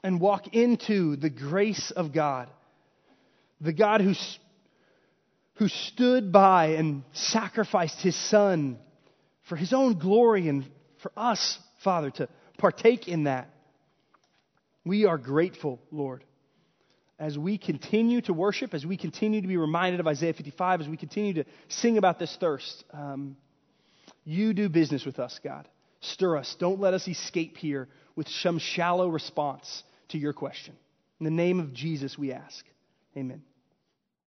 and 0.03 0.20
walk 0.20 0.53
into 0.53 1.16
the 1.16 1.30
grace 1.30 1.91
of 1.95 2.14
God. 2.14 2.49
The 3.61 3.74
God 3.74 4.01
who, 4.01 4.14
who 5.55 5.68
stood 5.68 6.32
by 6.32 6.74
and 6.74 7.03
sacrificed 7.14 8.01
his 8.01 8.16
son 8.30 8.78
for 9.47 9.55
his 9.55 9.74
own 9.74 9.97
glory 9.97 10.47
and 10.49 10.66
for 11.01 11.11
us, 11.18 11.57
Father, 11.84 12.11
to 12.11 12.30
partake 12.57 13.07
in 13.07 13.26
that. 13.26 13.49
We 14.86 15.05
are 15.05 15.17
grateful, 15.17 15.79
Lord. 15.91 16.23
As 17.19 17.38
we 17.38 17.57
continue 17.57 18.21
to 18.21 18.34
worship, 18.34 18.73
as 18.73 18.86
we 18.86 18.97
continue 18.97 19.41
to 19.41 19.47
be 19.47 19.57
reminded 19.57 19.99
of 19.99 20.07
Isaiah 20.07 20.34
55, 20.34 20.81
as 20.81 20.88
we 20.88 20.97
continue 20.97 21.34
to 21.36 21.45
sing 21.67 21.97
about 21.97 22.19
this 22.19 22.36
thirst, 22.39 22.84
um, 22.91 23.38
you 24.25 24.53
do 24.53 24.67
business 24.67 25.05
with 25.05 25.19
us, 25.19 25.39
God. 25.43 25.67
Stir 26.01 26.38
us. 26.38 26.55
Don't 26.59 26.81
let 26.81 26.93
us 26.93 27.07
escape 27.07 27.55
here 27.57 27.88
with 28.15 28.27
some 28.27 28.59
shallow 28.59 29.07
response 29.07 29.84
to 30.09 30.17
your 30.17 30.34
question. 30.34 30.75
In 31.19 31.23
the 31.23 31.31
name 31.31 31.59
of 31.59 31.73
Jesus, 31.73 32.17
we 32.17 32.34
ask. 32.34 32.65
Amen. 33.15 33.43